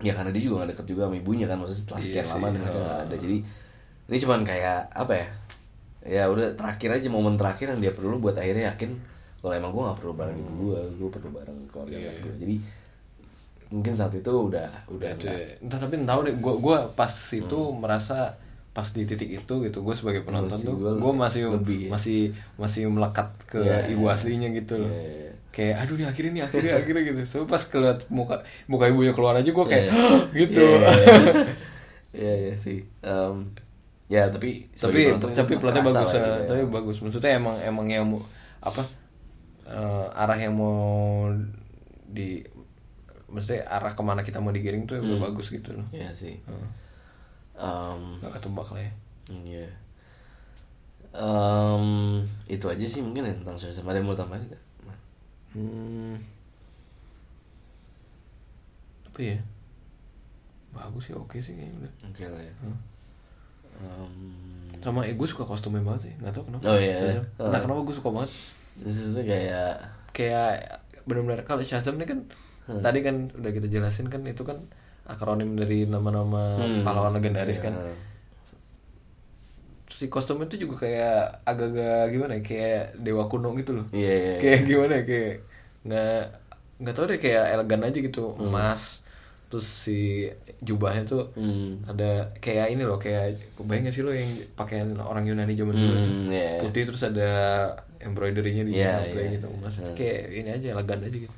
ya 0.03 0.13
karena 0.13 0.29
dia 0.35 0.41
juga 0.43 0.67
gak 0.67 0.75
deket 0.75 0.85
juga 0.91 1.01
sama 1.07 1.15
ibunya 1.15 1.45
kan 1.47 1.57
maksudnya 1.57 1.79
setelah 1.79 1.99
Iya 1.99 2.07
sekian 2.07 2.25
sih, 2.27 2.33
lama 2.35 2.47
mereka 2.51 2.77
oh. 2.77 2.83
nggak 2.83 2.99
ada. 3.07 3.15
Jadi 3.15 3.37
ini 4.03 4.17
cuman 4.19 4.39
kayak 4.43 4.79
apa 4.91 5.13
ya 5.15 5.27
ya 6.03 6.23
udah 6.27 6.47
terakhir 6.59 6.89
aja 6.99 7.07
momen 7.07 7.39
terakhir 7.39 7.71
yang 7.71 7.79
dia 7.79 7.95
perlu 7.95 8.19
buat 8.19 8.35
akhirnya 8.35 8.75
yakin 8.75 8.91
kalau 9.39 9.55
emang 9.55 9.71
gue 9.71 9.83
gak 9.87 9.99
perlu 9.99 10.13
bareng 10.15 10.35
ibu 10.35 10.51
gue 10.67 10.79
gue 10.99 11.09
perlu 11.11 11.29
bareng 11.31 11.57
keluarga 11.71 11.95
angkat 11.95 12.15
gue 12.19 12.35
jadi 12.43 12.55
mungkin 13.71 13.93
saat 13.95 14.13
itu 14.13 14.31
udah 14.31 14.69
udah 14.91 15.09
entah 15.63 15.79
tapi 15.79 15.95
entah 16.03 16.19
deh 16.21 16.35
gue 16.35 16.53
gue 16.59 16.77
pas 16.93 17.11
itu 17.11 17.59
merasa 17.71 18.35
pas 18.73 18.89
di 18.89 19.05
titik 19.05 19.29
itu 19.29 19.53
gitu 19.61 19.79
gue 19.85 19.95
sebagai 19.95 20.25
penonton 20.25 20.57
Emosi 20.57 20.65
tuh 20.65 20.75
gue 20.97 21.13
masih 21.13 21.41
lebih 21.53 21.79
ya. 21.87 21.89
masih 21.93 22.19
masih 22.57 22.89
melekat 22.89 23.29
ke 23.45 23.61
Iya, 23.61 23.93
ibu 23.93 24.09
aslinya 24.09 24.49
gitu 24.49 24.81
loh. 24.81 24.89
Iya, 24.89 25.29
iya. 25.29 25.33
Kayak 25.53 25.85
aduh 25.85 25.95
nih 26.01 26.07
akhirnya 26.09 26.31
nih 26.33 26.43
akhirnya 26.49 26.73
akhirnya 26.81 27.01
gitu 27.13 27.19
so 27.29 27.37
pas 27.45 27.61
keliat 27.61 28.09
muka 28.09 28.41
muka 28.65 28.89
ibunya 28.89 29.13
keluar 29.13 29.37
aja 29.37 29.45
gue 29.53 29.65
kayak 29.69 29.85
gitu 30.33 30.65
Iya, 30.65 30.89
iya, 30.89 31.13
iya. 31.21 31.33
Iya 32.13 32.33
iya 32.45 32.53
sih. 32.57 32.77
Em, 33.01 33.53
ya 34.05 34.29
tapi 34.29 34.69
tapi 34.77 35.13
tapi 35.17 35.53
plotnya 35.57 35.81
bagus 35.81 36.13
ya, 36.13 36.21
gitu 36.21 36.29
ya. 36.29 36.45
tapi 36.45 36.61
bagus 36.69 36.97
maksudnya 37.01 37.31
emang 37.37 37.57
emang 37.61 37.85
yang 37.89 38.05
mau 38.05 38.21
apa 38.61 38.85
eh, 39.65 40.07
arah 40.21 40.37
yang 40.37 40.53
mau 40.53 41.29
di 42.05 42.41
maksudnya 43.29 43.65
arah 43.65 43.93
ke 43.97 44.03
mana 44.05 44.21
kita 44.21 44.37
mau 44.37 44.53
digiring 44.53 44.85
tuh 44.85 45.01
emang 45.01 45.17
bagus 45.21 45.49
gitu 45.49 45.73
loh 45.73 45.85
Iya 45.89 46.13
sih. 46.13 46.37
Hmm. 46.45 46.69
Em, 47.53 48.01
nggak 48.21 48.41
ketebak 48.41 48.69
lah 48.73 48.81
ya 48.81 48.91
Iya. 49.29 49.67
Em, 51.13 51.85
itu 52.49 52.65
aja 52.65 52.85
sih 52.85 53.01
mungkin 53.05 53.25
ya 53.29 53.33
tentang. 53.37 53.57
Ada 53.57 53.97
yang 54.01 54.05
mau 54.09 54.17
tambahin 54.17 54.49
nggak? 54.49 54.63
Hmm. 55.53 56.15
apa 59.05 59.19
ya 59.21 59.37
bagus 60.71 61.03
sih 61.03 61.13
oke 61.13 61.37
sih 61.37 61.53
kayaknya 61.53 61.77
udah 61.79 61.91
Oke 62.07 62.23
lah 62.25 62.41
ya. 62.41 62.53
Hmm. 62.59 62.77
Em, 63.73 64.13
sama 64.79 65.01
eh 65.01 65.13
gue 65.13 65.25
suka 65.25 65.43
kostumnya 65.43 65.81
banget 65.81 66.01
sih 66.03 66.13
nggak 66.17 66.29
tahu 66.31 66.43
kenapa 66.47 66.63
Oh, 66.67 66.77
iya, 66.77 66.93
Shazam. 66.95 67.25
entah 67.39 67.49
Oh. 67.51 67.63
kenapa 67.63 67.79
gue 67.83 67.95
suka 67.95 68.09
banget 68.11 68.31
itu 68.75 69.21
kayak 69.21 69.69
kayak 70.11 70.51
benar-benar 71.03 71.41
kalau 71.43 71.61
Shazam 71.61 71.95
ini 71.95 72.05
kan 72.05 72.19
Hmm. 72.63 72.79
tadi 72.79 73.03
kan 73.03 73.27
udah 73.29 73.51
kita 73.51 73.67
jelasin 73.67 74.07
kan 74.07 74.23
itu 74.23 74.39
kan 74.41 74.55
akronim 75.03 75.53
dari 75.53 75.83
nama-nama 75.83 76.55
Hmm. 76.55 76.79
pahlawan 76.79 77.11
legendaris 77.11 77.59
Iya. 77.59 77.65
kan 77.67 77.73
si 80.03 80.11
kostumnya 80.11 80.45
tuh 80.45 80.59
juga 80.59 80.83
kayak 80.83 81.15
agak-agak 81.41 82.11
gimana 82.11 82.33
ya 82.35 82.43
kayak 82.43 82.83
dewa 82.99 83.23
kuno 83.25 83.55
gitu 83.55 83.71
loh 83.73 83.87
Iya, 83.89 84.11
iya, 84.11 84.19
iya. 84.19 84.37
kayak 84.37 84.59
gimana 84.63 84.93
ya 84.99 85.03
kayak 85.03 85.33
nggak 85.81 86.21
nggak 86.77 86.93
tahu 86.93 87.05
deh 87.07 87.17
kayak 87.17 87.43
elegan 87.49 87.81
aja 87.81 87.99
gitu 88.01 88.23
Hmm. 88.29 88.51
emas 88.51 88.83
terus 89.47 89.69
si 89.69 90.27
jubahnya 90.59 91.05
tuh 91.05 91.23
Hmm. 91.33 91.85
ada 91.85 92.33
kayak 92.37 92.67
ini 92.69 92.83
loh 92.83 92.97
kayak 92.97 93.37
bayang 93.61 93.85
gak 93.85 93.93
sih 93.93 94.01
lo 94.01 94.11
yang 94.11 94.27
pakaian 94.53 94.91
orang 94.97 95.23
Yunani 95.23 95.53
zaman 95.53 95.71
dulu 95.71 95.95
tuh 95.99 96.11
Hmm, 96.11 96.27
iya. 96.27 96.57
putih 96.59 96.83
terus 96.83 97.03
ada 97.03 97.29
embroidery-nya 97.99 98.65
di 98.65 98.73
Iya, 98.75 98.99
samping 98.99 99.15
iya. 99.23 99.35
gitu 99.37 99.47
emas 99.47 99.73
Hmm. 99.77 99.95
kayak 99.95 100.19
ini 100.33 100.49
aja 100.51 100.67
elegan 100.73 100.99
aja 100.99 101.17
gitu 101.21 101.35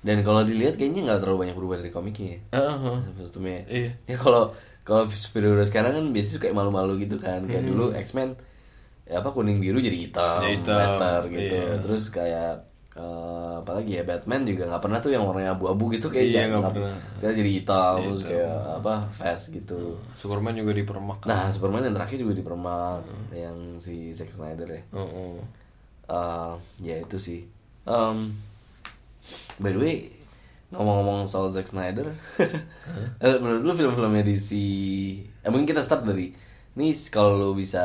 Dan 0.00 0.22
kalau 0.22 0.42
dilihat 0.42 0.74
kayaknya 0.74 1.02
nggak 1.04 1.20
terlalu 1.20 1.38
banyak 1.48 1.56
berubah 1.56 1.76
dari 1.78 1.90
komiknya. 1.90 2.28
ya. 2.28 2.40
Heeh. 2.54 2.96
Kostumnya. 3.16 3.60
Iya. 3.66 3.90
Ya 4.06 4.16
kalau 4.16 4.52
kalau 4.82 5.10
superhero 5.10 5.62
sekarang 5.62 5.92
kan 5.94 6.04
biasanya 6.10 6.40
kayak 6.40 6.54
malu-malu 6.54 6.92
gitu 6.98 7.16
kan. 7.16 7.42
Kayak 7.44 7.64
dulu 7.64 7.90
X-Men 7.92 8.38
ya 9.06 9.22
apa 9.22 9.30
kuning 9.30 9.58
biru 9.58 9.78
jadi 9.78 9.94
hitam, 9.96 10.38
Hmm. 10.38 10.42
Jadi 10.42 10.54
hitam, 10.58 10.78
better 10.78 11.20
gitu. 11.30 11.54
iya. 11.58 11.74
Terus 11.78 12.04
kayak 12.10 12.52
eh, 12.96 13.52
apalagi 13.60 13.92
ya 13.92 14.02
Batman 14.02 14.42
juga 14.42 14.62
nggak 14.66 14.82
pernah 14.82 14.98
tuh 14.98 15.10
yang 15.10 15.22
warnanya 15.22 15.52
abu-abu 15.52 15.92
gitu 15.92 16.08
kayak 16.08 16.26
Iya, 16.26 16.42
nggak 16.48 16.64
pernah. 16.70 16.96
Sekarang 17.14 17.36
jadi 17.36 17.50
hitam, 17.52 17.94
terus 17.98 18.18
hitam. 18.18 18.30
kayak 18.30 18.56
apa 18.78 18.94
fast 19.12 19.44
gitu. 19.50 19.80
Superman 20.14 20.54
juga 20.54 20.72
dipermak 20.72 21.18
Nah 21.22 21.50
Superman 21.50 21.82
yang 21.82 21.94
terakhir 21.94 22.16
juga 22.16 22.34
dipermak 22.34 23.00
Hmm. 23.04 23.26
yang 23.30 23.56
si 23.76 24.10
Zack 24.10 24.32
Snyder 24.32 24.68
ya. 24.70 24.82
Heeh. 24.92 25.34
Eh, 26.06 26.52
ya 26.80 26.96
itu 26.98 27.16
sih. 27.18 27.40
Em, 27.84 28.32
by 29.58 29.72
the 29.72 29.80
way, 29.80 29.96
ngomong-ngomong 30.74 31.24
soal 31.24 31.48
Zack 31.48 31.70
Snyder, 31.70 32.12
eh, 33.24 33.36
menurut 33.38 33.62
lu 33.62 33.72
film-filmnya 33.72 34.26
DC, 34.26 34.50
eh, 35.40 35.50
mungkin 35.50 35.64
kita 35.64 35.84
start 35.84 36.04
dari, 36.04 36.34
nih 36.74 36.92
kalau 37.08 37.38
lu 37.38 37.50
bisa 37.54 37.84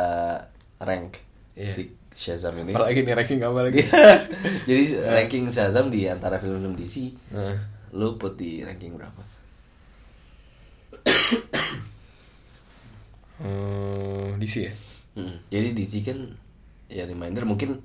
rank 0.81 1.21
Iya. 1.51 1.67
si 1.67 1.83
Shazam 2.11 2.55
ini, 2.59 2.75
apalagi 2.75 3.03
nih 3.03 3.15
ranking 3.15 3.39
apa 3.43 3.59
lagi? 3.67 3.83
Jadi 4.67 4.83
ranking 4.99 5.51
Shazam 5.51 5.91
di 5.91 6.07
antara 6.07 6.39
film-film 6.39 6.75
DC, 6.75 7.11
nah 7.31 7.55
lu 7.91 8.15
put 8.15 8.39
di 8.39 8.63
ranking 8.63 8.95
berapa? 8.95 9.21
hmm, 13.43 14.39
DC 14.39 14.55
ya? 14.63 14.73
Hmm, 15.15 15.43
Jadi 15.51 15.75
DC 15.75 15.93
kan, 16.07 16.19
ya 16.87 17.03
reminder 17.03 17.43
mungkin 17.43 17.83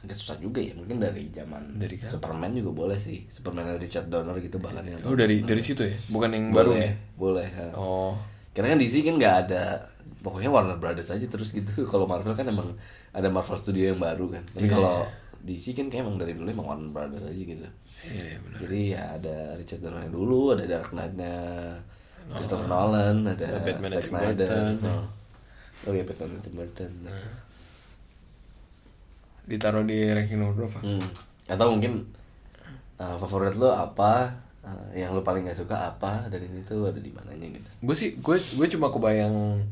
agak 0.00 0.16
susah 0.16 0.36
juga 0.36 0.58
ya, 0.58 0.72
mungkin 0.72 0.96
dari 0.96 1.28
zaman 1.28 1.76
Dari 1.76 2.00
kapan? 2.00 2.10
Superman 2.10 2.50
juga 2.52 2.70
boleh 2.72 2.96
sih, 2.96 3.28
Superman 3.28 3.76
Richard 3.76 4.08
Donner 4.08 4.32
gitu 4.40 4.56
bahkan 4.56 4.80
yang 4.82 5.00
oh 5.04 5.12
dari 5.12 5.44
dari 5.44 5.60
situ 5.60 5.84
ya 5.84 5.92
bukan 6.08 6.32
yang 6.32 6.44
baru 6.50 6.72
ya 6.72 6.92
boleh. 7.14 7.48
ha. 7.52 7.66
oh 7.76 8.16
Karena 8.50 8.74
kan 8.74 8.78
DC 8.80 9.06
kan 9.06 9.14
nggak 9.14 9.36
ada, 9.46 9.86
pokoknya 10.20 10.50
Warner 10.50 10.74
Brothers 10.76 11.12
aja 11.12 11.22
terus 11.22 11.54
gitu. 11.54 11.70
Kalau 11.92 12.08
Marvel 12.08 12.34
kan 12.34 12.42
emang 12.44 12.74
ada 13.12 13.28
Marvel 13.28 13.54
Studio 13.54 13.94
yang 13.94 14.00
baru 14.00 14.26
kan. 14.26 14.42
Tapi 14.50 14.66
Iya. 14.66 14.74
kalau 14.74 15.06
DC 15.40 15.72
kan 15.72 15.86
kayak 15.86 16.02
emang 16.02 16.18
dari 16.18 16.34
dulu 16.34 16.50
emang 16.50 16.66
Warner 16.66 16.90
Brothers 16.90 17.30
aja 17.30 17.38
gitu. 17.38 17.62
iya 18.02 18.34
iya 18.34 18.38
benar 18.40 18.58
Jadi 18.64 18.78
ya 18.90 19.02
ada 19.14 19.36
Richard 19.54 19.80
Donner 19.80 20.08
dulu, 20.08 20.56
ada 20.56 20.64
Dark 20.66 20.90
Knight-nya 20.90 21.34
Christopher 22.30 22.66
Nolan, 22.66 23.16
ada 23.26 23.48
Batman 23.60 23.90
Zack 23.94 24.06
Snyder. 24.08 24.48
Burton. 24.48 24.74
Oh. 24.82 25.04
oh 25.86 25.92
iya 25.92 26.04
Batman 26.04 26.40
Tim 26.42 26.54
Burton. 26.56 26.92
Ditaruh 29.50 29.82
di 29.82 30.06
ranking 30.06 30.38
nomor 30.38 30.54
berapa 30.56 30.78
Hmm. 30.80 31.02
Atau 31.44 31.66
mungkin 31.68 32.06
uh, 32.96 33.18
favorit 33.18 33.52
lo 33.52 33.68
apa? 33.68 34.30
Uh, 34.60 34.86
yang 34.94 35.10
lo 35.10 35.20
paling 35.20 35.42
gak 35.42 35.56
suka 35.56 35.74
apa? 35.88 36.28
Dan 36.28 36.44
ini 36.44 36.62
tuh 36.62 36.86
ada 36.86 36.96
di 36.96 37.10
mananya 37.10 37.50
gitu. 37.50 37.68
gue 37.82 37.94
sih 37.94 38.14
gue 38.14 38.36
gue 38.38 38.66
cuma 38.68 38.88
kebayang 38.88 39.66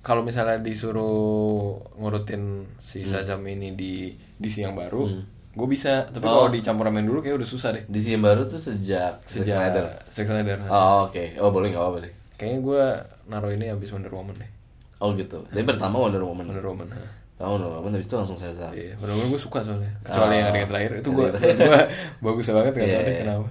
kalau 0.00 0.20
misalnya 0.20 0.58
disuruh 0.58 1.74
ngurutin 1.94 2.68
si 2.76 3.02
Shazam 3.02 3.42
ini 3.44 3.72
di 3.72 4.08
DC 4.36 4.62
yang 4.62 4.74
baru 4.74 5.08
gue 5.50 5.66
bisa 5.66 6.06
tapi 6.06 6.22
Oh. 6.22 6.46
kalau 6.46 6.50
dicampur 6.50 6.86
ramen 6.86 7.02
dulu 7.02 7.18
kayak 7.18 7.34
udah 7.36 7.48
susah 7.48 7.70
deh 7.72 7.82
DC 7.86 8.14
yang 8.14 8.22
baru 8.22 8.46
tuh 8.46 8.56
sejak 8.56 9.18
Zack 9.20 9.42
sejak 9.42 9.58
Snyder. 9.58 9.84
Zack 10.08 10.26
Snyder 10.26 10.58
Oh 10.66 11.06
oke, 11.06 11.24
oh 11.36 11.50
boleh 11.50 11.70
nggak 11.70 11.82
apa-apa 11.82 11.98
deh. 12.00 12.12
kayaknya 12.36 12.58
gue 12.60 12.82
naruh 13.26 13.50
ini 13.50 13.66
abis 13.68 13.90
Wonder 13.90 14.12
Woman 14.12 14.36
deh 14.36 14.50
Oh 14.98 15.14
gitu. 15.14 15.42
Tapi 15.44 15.62
pertama 15.62 15.98
Wonder 16.00 16.22
Woman. 16.22 16.46
Wonder 16.46 16.66
Woman 16.66 16.88
ha. 16.90 17.02
Tahu 17.38 17.50
Wonder 17.54 17.70
Woman 17.70 17.94
habis 17.94 18.10
itu 18.10 18.16
langsung 18.18 18.34
Shazam. 18.34 18.74
Iya, 18.74 18.98
Wonder 18.98 19.14
Woman 19.14 19.30
gue 19.30 19.38
suka 19.38 19.62
soalnya. 19.62 19.90
Kecuali 20.02 20.34
Oh. 20.34 20.50
yang 20.50 20.68
terakhir 20.68 20.90
itu 20.98 21.08
gue, 21.08 21.28
gue 21.62 21.80
bagus 22.18 22.46
banget 22.50 22.72
nggak 22.74 22.88
tahu 22.88 22.98
Iya, 22.98 23.06
deh 23.06 23.14
iya. 23.14 23.22
kenapa. 23.22 23.48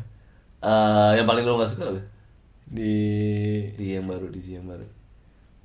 Eh, 0.57 1.11
yang 1.15 1.27
paling 1.27 1.43
lo 1.43 1.53
gak 1.55 1.71
suka 1.71 1.83
apa? 1.87 2.01
Di 2.67 2.95
Di 3.73 3.85
yang 3.95 4.05
baru, 4.05 4.27
DC 4.27 4.47
yang 4.53 4.67
baru. 4.67 4.83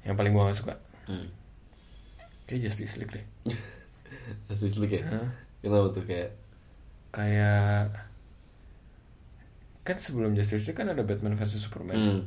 yang 0.03 0.15
paling 0.15 0.31
gue 0.31 0.43
gak 0.45 0.59
suka, 0.59 0.75
Hmm. 1.07 1.27
kayak 2.45 2.67
Justice 2.67 2.95
League 2.97 3.11
deh. 3.11 3.25
Justice 4.47 4.79
League 4.79 4.95
ya? 4.95 5.03
Hah? 5.05 5.27
Kenapa 5.59 5.91
tuh 5.91 6.05
kayak? 6.05 6.31
Kayak 7.11 7.91
kan 9.83 9.97
sebelum 9.99 10.33
Justice 10.33 10.63
League 10.63 10.79
kan 10.79 10.87
ada 10.87 11.03
Batman 11.03 11.35
versus 11.35 11.59
Superman. 11.59 11.99
Hmm. 11.99 12.21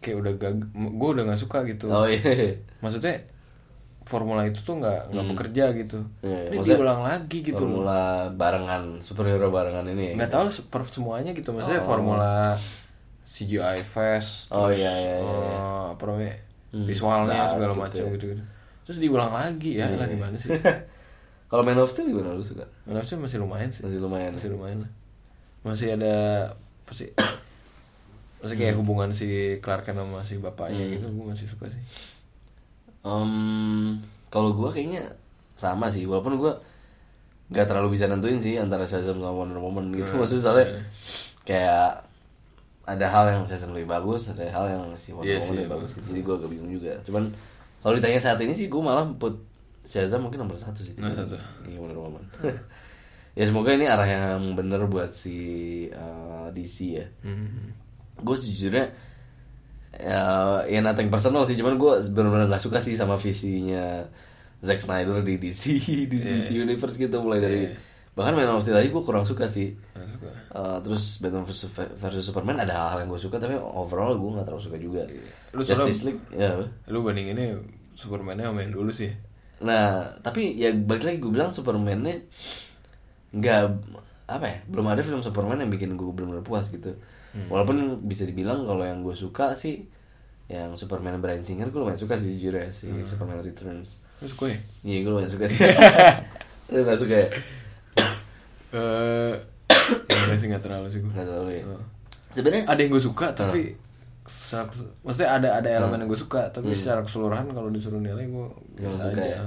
Kayak 0.00 0.16
udah 0.18 0.32
gag, 0.34 0.58
gue 0.72 1.08
udah 1.12 1.24
gak 1.28 1.38
suka 1.38 1.62
gitu. 1.62 1.86
Oh 1.88 2.08
iya. 2.08 2.56
Maksudnya 2.80 3.22
formula 4.02 4.42
itu 4.42 4.60
tuh 4.60 4.76
nggak 4.76 5.12
nggak 5.12 5.26
bekerja 5.30 5.64
gitu. 5.76 5.98
Iya, 6.20 6.40
ini 6.50 6.64
diulang 6.64 7.02
lagi 7.02 7.38
gitu 7.40 7.62
loh. 7.62 7.84
Formula 7.84 8.00
barengan 8.30 8.98
superhero 8.98 9.48
barengan 9.48 9.86
ini 9.86 10.12
ya. 10.12 10.14
Nggak 10.18 10.30
tahu 10.30 10.42
lah 10.48 10.54
per 10.66 10.82
semuanya 10.86 11.30
gitu 11.32 11.50
maksudnya 11.50 11.80
Oh. 11.80 11.86
formula 11.86 12.56
CGI 13.24 13.78
fast. 13.80 14.50
Oh, 14.50 14.66
terus, 14.66 14.82
iya, 14.82 14.90
iya, 14.92 15.14
iya. 15.22 15.38
eh, 15.54 15.84
apa 15.94 16.02
namanya 16.04 16.34
Hmm, 16.70 16.86
visualnya 16.86 17.34
dark 17.34 17.50
segala 17.54 17.74
gitu 17.74 17.82
macam 17.82 18.02
ya. 18.02 18.10
gitu, 18.14 18.26
gitu. 18.30 18.42
Terus 18.86 18.98
diulang 18.98 19.32
lagi 19.32 19.70
ya 19.74 19.86
lah 19.90 20.06
Iya. 20.06 20.14
gimana 20.14 20.36
sih? 20.36 20.50
Kalau 21.50 21.62
Man 21.62 21.78
of 21.78 21.90
Steel 21.90 22.06
gimana 22.06 22.30
lu 22.30 22.42
suka? 22.42 22.62
Man 22.86 22.94
of 22.94 23.06
Steel 23.06 23.18
masih 23.18 23.38
lumayan 23.38 23.66
sih. 23.68 23.82
Masih 23.82 23.98
lumayan. 23.98 24.30
Masih 24.34 24.50
lumayan 24.54 24.78
lah. 24.86 24.90
Masih 25.62 25.98
ada 25.98 26.14
masih 26.86 27.10
masih 28.42 28.54
kayak 28.56 28.74
Hmm. 28.74 28.80
hubungan 28.82 29.10
si 29.10 29.28
Clark 29.58 29.82
Kent 29.82 29.98
sama 29.98 30.22
si 30.22 30.38
bapaknya 30.38 30.80
gitu, 30.88 31.06
gue 31.06 31.26
masih 31.26 31.44
suka 31.44 31.66
sih. 31.68 31.82
Em, 33.00 33.96
kalau 34.28 34.52
gua 34.52 34.68
kayaknya 34.68 35.04
sama 35.56 35.88
sih, 35.88 36.04
walaupun 36.04 36.36
gua 36.36 36.52
nggak 37.50 37.66
terlalu 37.66 37.98
bisa 37.98 38.06
nentuin 38.06 38.38
sih 38.38 38.54
antara 38.56 38.86
Shazam 38.86 39.18
sama 39.18 39.32
Wonder 39.34 39.58
Woman 39.58 39.90
gitu. 39.92 40.06
Hmm, 40.14 40.22
Maksudnya 40.22 40.42
soalnya 40.44 40.66
iya. 40.70 40.80
kayak 41.42 41.86
ada 42.86 43.06
hal 43.10 43.24
yang 43.32 43.42
Shazam 43.48 43.74
lebih 43.74 43.90
bagus, 43.90 44.30
ada 44.30 44.46
hal 44.48 44.66
yang 44.70 44.84
si 44.94 45.10
Wonder 45.10 45.30
Iya 45.30 45.38
Woman 45.42 45.48
sih, 45.48 45.56
lebih 45.58 45.72
bagus. 45.74 45.90
Gitu. 45.96 46.06
Jadi 46.14 46.20
gua 46.22 46.34
agak 46.38 46.50
bingung 46.52 46.70
juga. 46.70 46.92
Cuman 47.02 47.24
kalau 47.80 47.94
ditanya 47.96 48.20
saat 48.20 48.38
ini 48.38 48.52
sih 48.54 48.66
gua 48.68 48.82
malah 48.86 49.04
put 49.16 49.34
Shazam 49.82 50.28
mungkin 50.28 50.44
nomor 50.44 50.60
satu 50.60 50.84
sih. 50.84 50.94
Nomor 50.94 51.16
satu. 51.16 51.34
Iya 51.66 51.78
Wonder 51.80 51.98
Woman. 51.98 52.24
ya 53.38 53.46
semoga 53.46 53.70
ini 53.72 53.86
arah 53.86 54.04
yang 54.04 54.58
bener 54.58 54.84
buat 54.90 55.14
si 55.14 55.38
uh, 55.94 56.50
DC 56.50 56.76
ya 56.98 57.06
Hmm. 57.22 57.70
gue 58.20 58.36
sejujurnya 58.36 58.90
ya, 59.92 60.22
ya 60.64 60.80
nothing 60.80 61.08
personal 61.08 61.42
sih 61.42 61.54
cuman 61.54 61.74
gue 61.74 61.92
benar-benar 62.10 62.46
gak 62.48 62.62
suka 62.62 62.78
sih 62.78 62.94
sama 62.94 63.16
visinya 63.16 64.06
Zack 64.60 64.78
Snyder 64.78 65.20
di 65.20 65.36
DC 65.36 65.62
di 66.10 66.16
DC 66.16 66.54
Universe 66.54 66.94
gitu 66.94 67.16
mulai 67.18 67.40
dari 67.40 67.60
Iya. 67.66 67.76
bahkan 68.12 68.34
Man 68.34 68.50
of 68.50 68.60
Steel 68.60 68.74
aja 68.74 68.86
gue 68.86 69.02
kurang 69.02 69.22
suka 69.22 69.46
sih 69.46 69.70
Nggak 69.94 70.08
suka. 70.12 70.30
Uh, 70.50 70.76
terus 70.82 71.18
Batman 71.18 71.42
versus, 71.42 71.70
versus 71.72 72.24
Superman 72.24 72.58
ada 72.58 72.90
hal 72.92 73.00
yang 73.00 73.08
gue 73.08 73.18
suka 73.18 73.38
tapi 73.38 73.54
overall 73.54 74.14
gue 74.14 74.30
gak 74.36 74.44
terlalu 74.44 74.62
suka 74.62 74.76
juga 74.76 75.02
Lu 75.50 75.62
soalnya- 75.62 75.88
Justice 75.88 76.02
League 76.04 76.22
ya? 76.30 76.58
Lu 76.86 77.00
bandinginnya 77.00 77.56
Superman-nya 77.94 78.48
sama 78.48 78.60
yang 78.60 78.72
dulu 78.72 78.90
sih. 78.90 79.12
Nah, 79.60 80.16
tapi 80.18 80.56
ya 80.56 80.72
balik 80.72 81.04
lagi 81.04 81.18
gue 81.18 81.28
bilang 81.30 81.52
Superman-nya 81.52 82.16
nggak 83.30 83.62
apa 84.26 84.46
ya, 84.46 84.58
belum 84.66 84.86
ada 84.86 85.02
film 85.02 85.20
Superman 85.20 85.58
yang 85.58 85.68
bikin 85.68 85.94
gue 85.94 86.06
benar-benar 86.08 86.42
puas 86.42 86.66
gitu. 86.66 86.94
Hmm. 87.30 87.46
Walaupun 87.46 87.76
bisa 88.04 88.22
dibilang 88.22 88.62
kalau 88.62 88.82
yang 88.82 89.00
gue 89.00 89.14
suka 89.14 89.54
sih 89.54 89.86
yang 90.46 90.74
Superman 90.74 91.18
Bryan 91.18 91.40
Singer 91.40 91.68
gue 91.68 91.78
lumayan 91.78 91.94
suka 91.96 92.14
sih 92.14 92.34
jujur 92.34 92.54
ya 92.54 92.66
si 92.68 92.86
Hmm. 92.86 93.00
Superman 93.00 93.38
Returns. 93.38 94.02
Terus 94.18 94.34
gue 94.34 94.50
Iya 94.82 94.98
gue 95.00 95.10
lumayan 95.10 95.28
suka 95.28 95.44
sih. 95.44 95.58
Lu 96.70 96.82
gak 96.82 96.98
suka 96.98 97.14
ya? 97.16 97.28
eh 98.70 99.34
enggak 100.20 100.36
sih 100.36 100.46
nggak 100.46 100.60
terlalu 100.60 100.86
sih 100.88 100.98
gue. 101.00 101.10
Gak 101.10 101.22
terlalu 101.24 101.50
ya. 101.52 101.64
Oh. 101.66 101.82
Sebenarnya 102.30 102.62
ada 102.64 102.78
yang 102.78 102.90
gue 102.90 103.02
suka 103.02 103.26
tapi 103.32 103.74
secara 104.22 104.66
kes- 104.66 104.94
maksudnya 105.00 105.30
ada 105.32 105.48
ada 105.56 105.68
elemen 105.68 105.98
yang 105.98 106.08
gue 106.08 106.20
suka 106.20 106.46
tapi 106.48 106.70
secara 106.72 107.02
keseluruhan 107.02 107.50
kalau 107.50 107.66
disuruh 107.68 107.98
nilai 107.98 108.22
gue 108.24 108.46
Nggak 108.76 108.78
biasa 108.80 108.94
suka 108.96 109.10
aja 109.12 109.22
ya? 109.24 109.40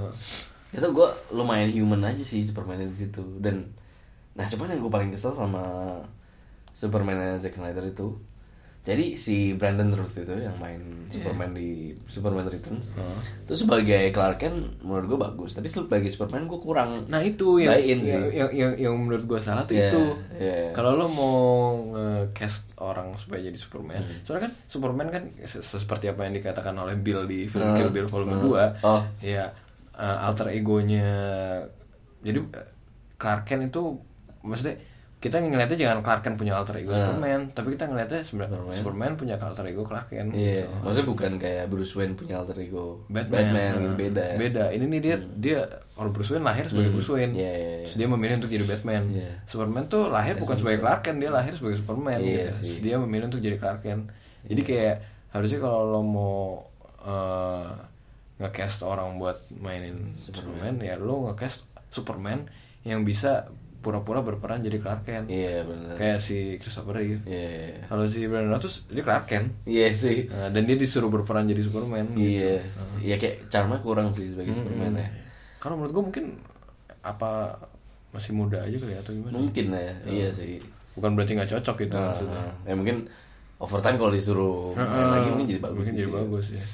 itu 0.74 0.86
gue 0.90 1.08
lumayan 1.30 1.70
human 1.70 2.02
aja 2.02 2.20
sih 2.20 2.40
Superman 2.42 2.82
di 2.82 2.92
situ 2.98 3.22
dan 3.38 3.64
nah 4.34 4.44
cuman 4.44 4.66
yang 4.66 4.80
gue 4.80 4.90
paling 4.90 5.08
kesel 5.08 5.30
sama 5.30 5.62
Superman 6.74 7.16
Zack 7.38 7.54
Snyder 7.54 7.86
itu 7.86 8.18
Jadi 8.84 9.16
si 9.16 9.56
Brandon 9.56 9.88
Ruth 9.90 10.12
itu 10.14 10.28
yang 10.36 10.60
main 10.60 11.08
Superman 11.08 11.56
di 11.56 11.96
Superman 12.04 12.44
Returns 12.44 12.92
itu 13.40 13.56
sebagai 13.56 14.12
Clark 14.12 14.36
Kent 14.36 14.60
menurut 14.84 15.06
gue 15.08 15.18
bagus, 15.18 15.50
tapi 15.50 15.72
sebagai 15.72 16.12
Superman 16.12 16.44
gue 16.44 16.60
kurang. 16.60 17.08
Nah 17.08 17.16
itu 17.18 17.56
yang 17.56 17.72
buy-in 17.72 17.98
sih. 17.98 18.12
yang, 18.12 18.24
yang, 18.28 18.50
yang, 18.52 18.72
yang 18.76 18.94
menurut 18.94 19.24
gue 19.24 19.40
salah 19.40 19.64
tuh 19.64 19.72
Yeah, 19.72 19.88
itu. 19.88 20.02
yeah. 20.36 20.68
Kalau 20.70 21.00
lo 21.00 21.08
mau 21.08 21.32
nge-cast 21.88 22.76
orang 22.76 23.16
supaya 23.16 23.40
jadi 23.42 23.56
Superman, 23.56 24.04
Hmm. 24.04 24.20
soalnya 24.20 24.42
kan 24.44 24.54
Superman 24.68 25.08
kan 25.08 25.22
se- 25.40 25.64
seperti 25.64 26.06
apa 26.06 26.28
yang 26.28 26.36
dikatakan 26.36 26.76
oleh 26.76 26.92
Bill 26.94 27.24
di 27.24 27.48
film 27.48 27.64
Hmm. 27.64 27.80
Kill 27.80 27.88
Bill 27.88 28.04
volume 28.06 28.36
Hmm. 28.36 28.44
2 28.52 28.84
Oh. 28.84 29.00
ya 29.24 29.48
uh, 29.96 30.26
alter 30.28 30.52
egonya. 30.52 31.08
Jadi 32.20 32.36
uh, 32.36 32.68
Clark 33.16 33.48
Kent 33.48 33.64
itu 33.66 33.96
maksudnya 34.42 34.76
kita 35.24 35.40
ngeliatnya 35.40 35.78
jangan 35.78 35.98
Clark 36.00 36.20
Kent 36.20 36.36
punya 36.36 36.52
alter 36.52 36.76
ego 36.76 36.92
Superman, 36.92 37.48
tapi 37.50 37.72
kita 37.72 37.88
ngeliatnya 37.88 38.20
sebenarnya 38.20 38.52
Hmm. 38.52 38.68
Superman. 38.68 38.76
Superman. 38.76 39.12
punya 39.16 39.34
alter 39.38 39.64
ego 39.64 39.82
Clark 39.82 40.06
Kent. 40.06 40.30
Iya, 40.30 40.52
gitu. 40.60 40.76
maksudnya 40.78 41.06
bukan 41.08 41.32
kayak 41.38 41.64
Bruce 41.66 41.92
Wayne 41.94 42.12
punya 42.12 42.34
alter 42.36 42.56
ego 42.58 43.00
Batman, 43.06 43.40
gitu, 43.48 43.80
Nah, 43.80 43.96
beda. 43.96 44.22
ya. 44.22 44.36
beda 44.36 44.64
ini 44.70 44.84
nih 44.86 45.00
dia 45.00 45.16
dia 45.34 45.58
kalau 45.90 46.10
Bruce 46.10 46.28
Wayne 46.28 46.44
lahir 46.44 46.64
sebagai 46.66 46.90
Bruce 46.90 47.08
Wayne 47.08 47.32
Iya, 47.32 47.50
iya, 47.50 47.70
iya. 47.74 47.78
Terus 47.82 47.96
dia 47.96 48.06
memilih 48.06 48.34
untuk 48.36 48.50
jadi 48.50 48.64
Batman 48.66 49.02
Iya. 49.10 49.30
Superman 49.44 49.84
tuh 49.86 50.02
lahir 50.06 50.34
bukan 50.36 50.54
sebagai 50.54 50.78
Clark 50.78 51.00
Kent 51.02 51.18
dia 51.18 51.30
lahir 51.30 51.52
sebagai 51.52 51.76
Superman 51.78 52.18
Iya 52.18 52.28
gitu 52.28 52.50
sih. 52.54 52.66
Terus 52.68 52.80
dia 52.82 52.96
memilih 52.98 53.24
untuk 53.26 53.40
jadi 53.40 53.56
Clark 53.56 53.80
Kent 53.80 54.02
jadi 54.44 54.60
kayak 54.62 54.96
harusnya 55.30 55.58
kalau 55.58 55.88
lo 55.88 56.00
mau 56.00 56.36
eh, 57.02 57.68
nge-cast 58.36 58.82
orang 58.82 59.16
buat 59.16 59.40
mainin 59.54 60.12
Superman. 60.16 60.80
ya 60.80 60.96
lo 60.96 61.28
nge-cast 61.28 61.64
Superman 61.88 62.44
yang 62.82 63.00
bisa 63.02 63.48
pura-pura 63.84 64.24
berperan 64.24 64.58
jadi 64.58 64.80
Clark 64.80 65.04
Kent 65.04 65.26
Iya 65.28 65.60
benar. 65.62 65.94
kayak 65.94 66.18
si 66.18 66.56
Christopher 66.56 66.96
Reeve 66.96 67.20
Iya, 67.28 67.84
kalau 67.84 68.08
si 68.08 68.24
Brandon 68.24 68.50
Routh 68.50 68.64
tuh 68.64 68.72
dia 68.88 69.04
Clark 69.04 69.24
Kent 69.28 69.48
iya 69.68 69.92
sih. 69.92 70.24
Nah, 70.26 70.48
dan 70.48 70.64
dia 70.64 70.74
disuruh 70.74 71.12
berperan 71.12 71.44
jadi 71.44 71.60
Superman 71.60 72.16
gitu. 72.16 72.40
Iya, 72.40 72.64
iya 72.98 73.14
kayak 73.14 73.52
charmnya 73.52 73.78
kurang 73.78 74.08
sih 74.10 74.32
sebagai 74.32 74.56
Superman 74.56 74.96
ya. 74.96 75.08
Kalau 75.60 75.76
menurut 75.76 75.92
gue 75.92 76.04
mungkin 76.08 76.24
apa 77.00 77.60
masih 78.10 78.32
muda 78.32 78.62
aja 78.62 78.72
kali 78.74 78.94
ya, 78.94 79.00
atau 79.00 79.12
gimana? 79.12 79.36
Mungkin 79.36 79.64
lah 79.68 79.82
ya, 79.82 79.94
iya 80.08 80.28
sih. 80.30 80.62
Bukan 80.94 81.12
berarti 81.12 81.36
nggak 81.36 81.50
cocok 81.50 81.76
gitu 81.82 81.94
Nah, 81.94 82.08
maksudnya. 82.08 82.42
ya 82.62 82.72
mungkin 82.72 82.96
overtime 83.58 83.96
kalau 83.96 84.12
disuruh 84.12 84.72
main 84.72 84.88
lagi 85.10 85.28
mungkin 85.28 85.46
jadi 85.48 85.60
bagus. 85.60 85.76
Mungkin 85.76 85.94
jadi 85.94 86.02
gitu 86.02 86.14
ya. 86.14 86.20
bagus 86.22 86.46
ya. 86.54 86.64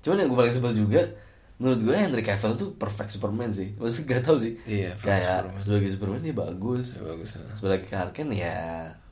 Cuman 0.00 0.16
yang 0.16 0.28
gue 0.28 0.38
paling 0.38 0.54
sebel 0.54 0.72
juga 0.76 1.02
menurut 1.60 1.80
gue 1.84 1.92
Henry 1.92 2.24
Cavill 2.24 2.56
tuh 2.56 2.72
perfect 2.72 3.12
Superman 3.12 3.52
sih. 3.52 3.76
Maksudnya 3.76 4.16
gak 4.16 4.22
tau 4.24 4.36
sih. 4.40 4.56
Iya, 4.64 4.96
Kayak 4.96 5.44
Superman. 5.44 5.60
sebagai 5.60 5.88
Superman 5.92 6.20
dia 6.24 6.32
bagus. 6.32 6.86
Ya, 6.96 7.02
bagus. 7.04 7.30
ya. 7.36 7.44
Sebagai 7.52 7.80
Clark 7.84 8.10
Kent 8.16 8.32
ya 8.32 8.56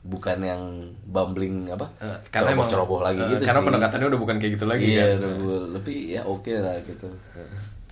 bukan 0.01 0.37
yang 0.41 0.61
bumbling 1.05 1.69
apa? 1.69 1.85
Eh, 2.01 2.17
karena 2.33 2.57
emang 2.57 2.65
ceroboh 2.65 3.05
lagi 3.05 3.21
eh, 3.21 3.37
gitu 3.37 3.43
karena 3.45 3.61
sih. 3.61 3.67
pendekatannya 3.69 4.07
udah 4.09 4.19
bukan 4.25 4.35
kayak 4.41 4.53
gitu 4.57 4.65
lagi 4.65 4.85
iya, 4.97 5.13
kan. 5.13 5.29
udah 5.29 5.61
lebih 5.77 5.99
ya 6.17 6.21
oke 6.25 6.51
lah 6.57 6.75
gitu. 6.81 7.07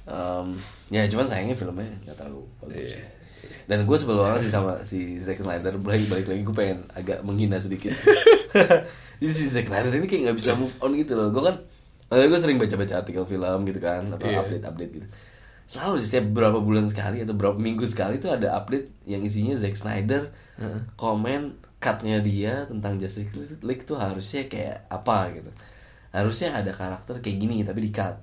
Em, 0.08 0.48
ya 0.88 1.04
cuman 1.12 1.26
sayangnya 1.28 1.54
filmnya 1.54 1.92
nggak 2.08 2.18
terlalu 2.18 2.42
bagus. 2.64 2.80
Iya. 2.96 3.00
Dan 3.68 3.84
gue 3.84 3.98
sebel 4.00 4.18
banget 4.18 4.48
sih 4.48 4.54
sama 4.56 4.74
si 4.88 5.20
Zack 5.20 5.44
Snyder 5.44 5.76
balik 5.78 6.08
balik 6.08 6.32
lagi 6.32 6.42
gue 6.42 6.56
pengen 6.56 6.88
agak 6.96 7.20
menghina 7.28 7.60
sedikit. 7.60 7.92
Jadi 9.20 9.34
si 9.36 9.46
Zack 9.52 9.68
Snyder 9.68 9.92
ini 9.92 10.08
kayak 10.08 10.32
nggak 10.32 10.38
bisa 10.40 10.56
move 10.56 10.72
on 10.80 10.96
gitu 10.96 11.14
loh. 11.20 11.28
Gue 11.36 11.44
kan, 11.44 11.60
gue 12.08 12.40
sering 12.40 12.58
baca-baca 12.60 13.04
artikel 13.04 13.24
film 13.28 13.60
gitu 13.68 13.80
kan, 13.84 14.08
atau 14.08 14.28
Iya. 14.28 14.40
update-update 14.44 14.92
gitu. 14.96 15.08
Selalu 15.68 16.00
setiap 16.00 16.26
berapa 16.32 16.64
bulan 16.64 16.88
sekali 16.88 17.20
atau 17.28 17.36
berapa 17.36 17.60
minggu 17.60 17.84
sekali 17.92 18.24
tuh 18.24 18.32
ada 18.32 18.56
update 18.56 19.04
yang 19.04 19.20
isinya 19.20 19.60
Zack 19.60 19.76
Snyder 19.76 20.32
komen 20.96 21.60
cutnya 21.78 22.24
dia 22.24 22.64
tentang 22.66 22.96
Justice 22.96 23.60
League 23.62 23.84
tuh 23.84 24.00
harusnya 24.00 24.48
kayak 24.48 24.88
apa 24.88 25.36
gitu. 25.36 25.52
Harusnya 26.16 26.56
ada 26.56 26.72
karakter 26.72 27.20
kayak 27.20 27.38
gini 27.38 27.68
tapi 27.68 27.84
di 27.84 27.92
cut. 27.92 28.16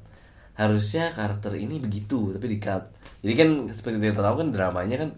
Harusnya 0.56 1.12
karakter 1.12 1.52
ini 1.60 1.76
begitu 1.76 2.32
tapi 2.32 2.48
di 2.48 2.56
cut. 2.56 2.88
Jadi 3.20 3.34
kan 3.36 3.48
seperti 3.76 4.00
kita 4.00 4.24
tahu 4.24 4.40
kan 4.40 4.48
dramanya 4.48 4.96
kan 5.04 5.10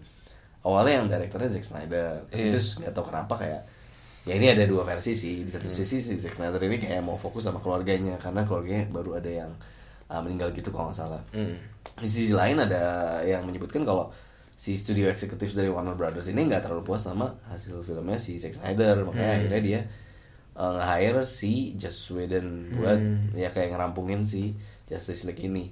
awalnya 0.67 0.93
yang 0.99 1.07
direkturnya 1.07 1.47
Zack 1.47 1.63
Snyder. 1.63 2.27
Iya. 2.35 2.59
Terus 2.59 2.75
nggak 2.83 2.91
tahu 2.91 3.05
kenapa 3.07 3.33
kayak 3.39 3.61
ya 4.27 4.35
ini 4.35 4.51
ada 4.51 4.67
dua 4.67 4.83
versi 4.83 5.15
sih. 5.15 5.47
Di 5.47 5.51
satu 5.55 5.71
sisi 5.71 6.03
si 6.03 6.19
Zack 6.19 6.35
Snyder 6.35 6.59
ini 6.67 6.77
kayak 6.77 6.99
mau 6.99 7.15
fokus 7.15 7.47
sama 7.47 7.63
keluarganya 7.63 8.19
karena 8.19 8.43
keluarganya 8.43 8.91
baru 8.91 9.15
ada 9.15 9.31
yang 9.31 9.51
uh, 10.11 10.19
meninggal 10.19 10.51
gitu 10.51 10.67
kalau 10.69 10.91
nggak 10.91 10.99
salah. 10.99 11.21
Hmm. 11.31 11.55
Di 11.97 12.09
sisi 12.11 12.35
lain 12.35 12.59
ada 12.59 13.23
yang 13.23 13.47
menyebutkan 13.47 13.87
kalau 13.87 14.11
si 14.57 14.75
studio 14.75 15.07
eksekutif 15.07 15.55
dari 15.55 15.71
Warner 15.71 15.95
Brothers 15.95 16.27
ini 16.27 16.51
nggak 16.51 16.67
terlalu 16.67 16.83
puas 16.83 17.07
sama 17.07 17.31
hasil 17.47 17.79
filmnya 17.87 18.19
si 18.19 18.35
Zack 18.43 18.59
Snyder. 18.59 19.07
Makanya 19.07 19.31
akhirnya 19.39 19.61
dia 19.63 19.79
uh, 20.59 20.75
nge-hire 20.75 21.23
si 21.23 21.79
Joss 21.79 22.11
Whedon 22.11 22.75
buat 22.75 22.99
ya 23.37 23.49
kayak 23.55 23.71
ngerampungin 23.71 24.27
si 24.27 24.51
Justice 24.83 25.23
League 25.23 25.43
ini. 25.43 25.71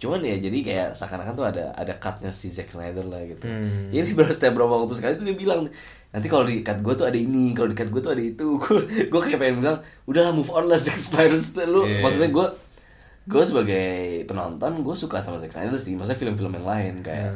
Cuman 0.00 0.24
ya 0.24 0.40
jadi 0.40 0.58
kayak 0.64 0.88
seakan-akan 0.96 1.34
tuh 1.36 1.44
ada 1.44 1.76
ada 1.76 1.92
cutnya 2.00 2.32
si 2.32 2.48
Zack 2.48 2.72
Snyder 2.72 3.04
lah 3.04 3.20
gitu. 3.28 3.44
Jadi 3.92 4.16
baru 4.16 4.32
setiap 4.32 4.56
berapa 4.56 4.72
waktu 4.80 4.96
sekali 4.96 5.12
tuh 5.20 5.26
dia 5.28 5.36
bilang 5.36 5.68
nanti 6.10 6.26
kalau 6.26 6.42
di 6.42 6.60
cut 6.60 6.78
gue 6.78 6.90
tuh 6.92 7.04
ada 7.04 7.14
ini 7.14 7.52
kalau 7.52 7.66
di 7.66 7.76
cut 7.76 7.86
gue 7.86 8.00
tuh 8.00 8.10
ada 8.10 8.20
itu. 8.20 8.58
Gue 9.12 9.20
kayak 9.20 9.38
pengen 9.38 9.56
bilang 9.60 9.78
udahlah 10.04 10.30
move 10.30 10.48
on 10.48 10.66
lah 10.66 10.78
Zack 10.82 10.96
Snyder 10.96 11.38
lu 11.66 11.82
Iya. 11.82 12.00
maksudnya 12.00 12.28
gue 12.28 12.46
gue 13.22 13.42
sebagai 13.42 13.88
penonton 14.24 14.80
gue 14.80 14.96
suka 14.96 15.18
sama 15.18 15.38
Zack 15.38 15.52
Snyder 15.52 15.74
sih. 15.74 15.94
Maksudnya 15.94 16.18
film-film 16.18 16.52
yang 16.52 16.66
lain 16.66 16.94
kayak 17.00 17.30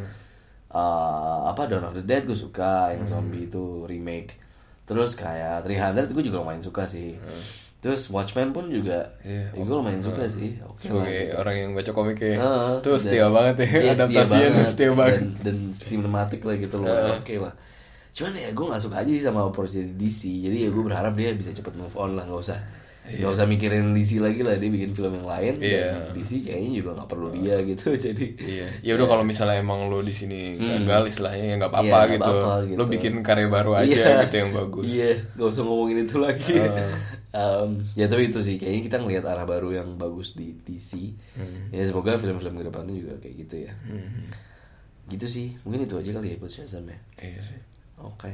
eh, 0.71 1.39
apa 1.45 1.67
Dawn 1.67 1.85
of 1.85 1.95
the 1.95 2.03
Dead 2.03 2.23
gue 2.23 2.35
suka 2.35 2.91
yang 2.91 3.05
zombie 3.05 3.47
itu 3.47 3.85
remake. 3.85 4.35
Terus 4.85 5.15
kayak 5.15 5.63
300 5.63 6.11
gue 6.11 6.23
juga 6.23 6.41
lumayan 6.41 6.61
suka 6.61 6.85
sih. 6.85 7.15
Terus 7.79 8.09
Watchmen 8.09 8.49
pun 8.51 8.67
juga 8.67 9.13
Iya, 9.21 9.49
ya, 9.51 9.61
gue 9.61 9.77
lumayan 9.77 10.01
suka 10.01 10.25
sih. 10.27 10.57
Oke 10.63 10.89
Sebagai 10.89 11.31
gitu. 11.31 11.37
orang 11.37 11.55
yang 11.55 11.71
baca 11.73 11.91
komiknya 11.91 12.37
Heeh, 12.37 12.73
tuh 12.81 12.91
dan- 12.91 13.03
setia 13.03 13.27
banget 13.29 13.55
ya 13.55 13.69
iya, 13.71 13.93
adaptasinya 13.93 14.65
setia 14.67 14.91
banget. 14.91 15.15
dan, 15.15 15.27
dan 15.45 15.57
cinematic 15.71 16.41
lah 16.43 16.55
gitu 16.57 16.77
loh. 16.77 16.89
Heeh. 16.89 17.13
oke 17.15 17.35
lah 17.39 17.55
cuman 18.15 18.31
ya 18.33 18.49
gue 18.49 18.65
gak 18.65 18.79
suka 18.81 18.97
aja 18.97 19.11
sih 19.11 19.21
sama 19.21 19.51
project 19.51 19.91
DC 19.95 20.21
jadi 20.41 20.57
ya 20.57 20.69
gue 20.71 20.83
berharap 20.83 21.13
dia 21.13 21.35
bisa 21.35 21.51
cepet 21.51 21.75
move 21.75 21.95
on 21.95 22.15
lah 22.15 22.23
nggak 22.25 22.41
usah 22.41 22.59
nggak 23.05 23.27
usah 23.29 23.45
mikirin 23.45 23.93
DC 23.93 24.17
lagi 24.17 24.41
lah 24.41 24.57
dia 24.57 24.65
bikin 24.67 24.95
film 24.95 25.13
yang 25.13 25.29
lain 25.29 25.61
Iya. 25.61 26.09
dan 26.09 26.17
DC 26.17 26.41
kayaknya 26.41 26.71
juga 26.73 26.91
nggak 26.97 27.11
perlu 27.11 27.29
dia 27.31 27.61
gitu 27.61 27.93
jadi 28.07 28.27
Iya, 28.39 28.67
ya 28.81 28.93
udah 28.97 29.07
kalau 29.07 29.25
misalnya 29.27 29.61
emang 29.61 29.93
lo 29.93 30.01
di 30.01 30.15
sini 30.15 30.57
gagal 30.57 31.13
istilahnya 31.13 31.45
ya 31.45 31.55
nggak 31.59 31.69
apa-apa 31.69 31.85
Hmm. 31.85 31.93
Iya, 31.93 32.01
nggak 32.01 32.15
gitu. 32.17 32.33
apa-apa 32.33 32.55
gitu. 32.65 32.79
Lo 32.79 32.85
bikin 32.89 33.13
karya 33.21 33.49
baru 33.51 33.71
aja 33.77 33.93
Iya. 33.93 34.17
gitu 34.25 34.35
yang 34.39 34.51
bagus. 34.55 34.89
Iya, 34.89 35.11
gak 35.35 35.49
usah 35.51 35.63
ngomongin 35.63 35.99
itu 36.01 36.17
lagi. 36.17 36.55
Heeh. 36.57 36.93
Em, 37.35 37.71
ya 37.93 38.07
tapi 38.07 38.31
itu 38.31 38.41
sih, 38.41 38.57
kayaknya 38.57 38.83
kita 38.87 38.97
ngelihat 39.03 39.25
arah 39.27 39.43
baru 39.45 39.75
yang 39.75 39.99
bagus 39.99 40.33
di 40.33 40.55
DC. 40.57 40.91
Hmm. 41.35 41.75
Ya 41.75 41.83
semoga 41.83 42.15
film-film 42.15 42.57
ke 42.57 42.65
depannya 42.65 42.95
juga 42.95 43.15
kayak 43.19 43.35
gitu 43.37 43.57
ya. 43.69 43.73
Gitu 45.05 45.27
sih, 45.29 45.49
mungkin 45.61 45.85
itu 45.85 45.99
aja 45.99 46.09
kali 46.11 46.33
ya 46.33 46.37
buat 46.39 46.49
Shazam 46.49 46.89
ya. 46.89 46.97
Iya 47.21 47.41
sih. 47.43 47.61
Oke. 47.97 48.33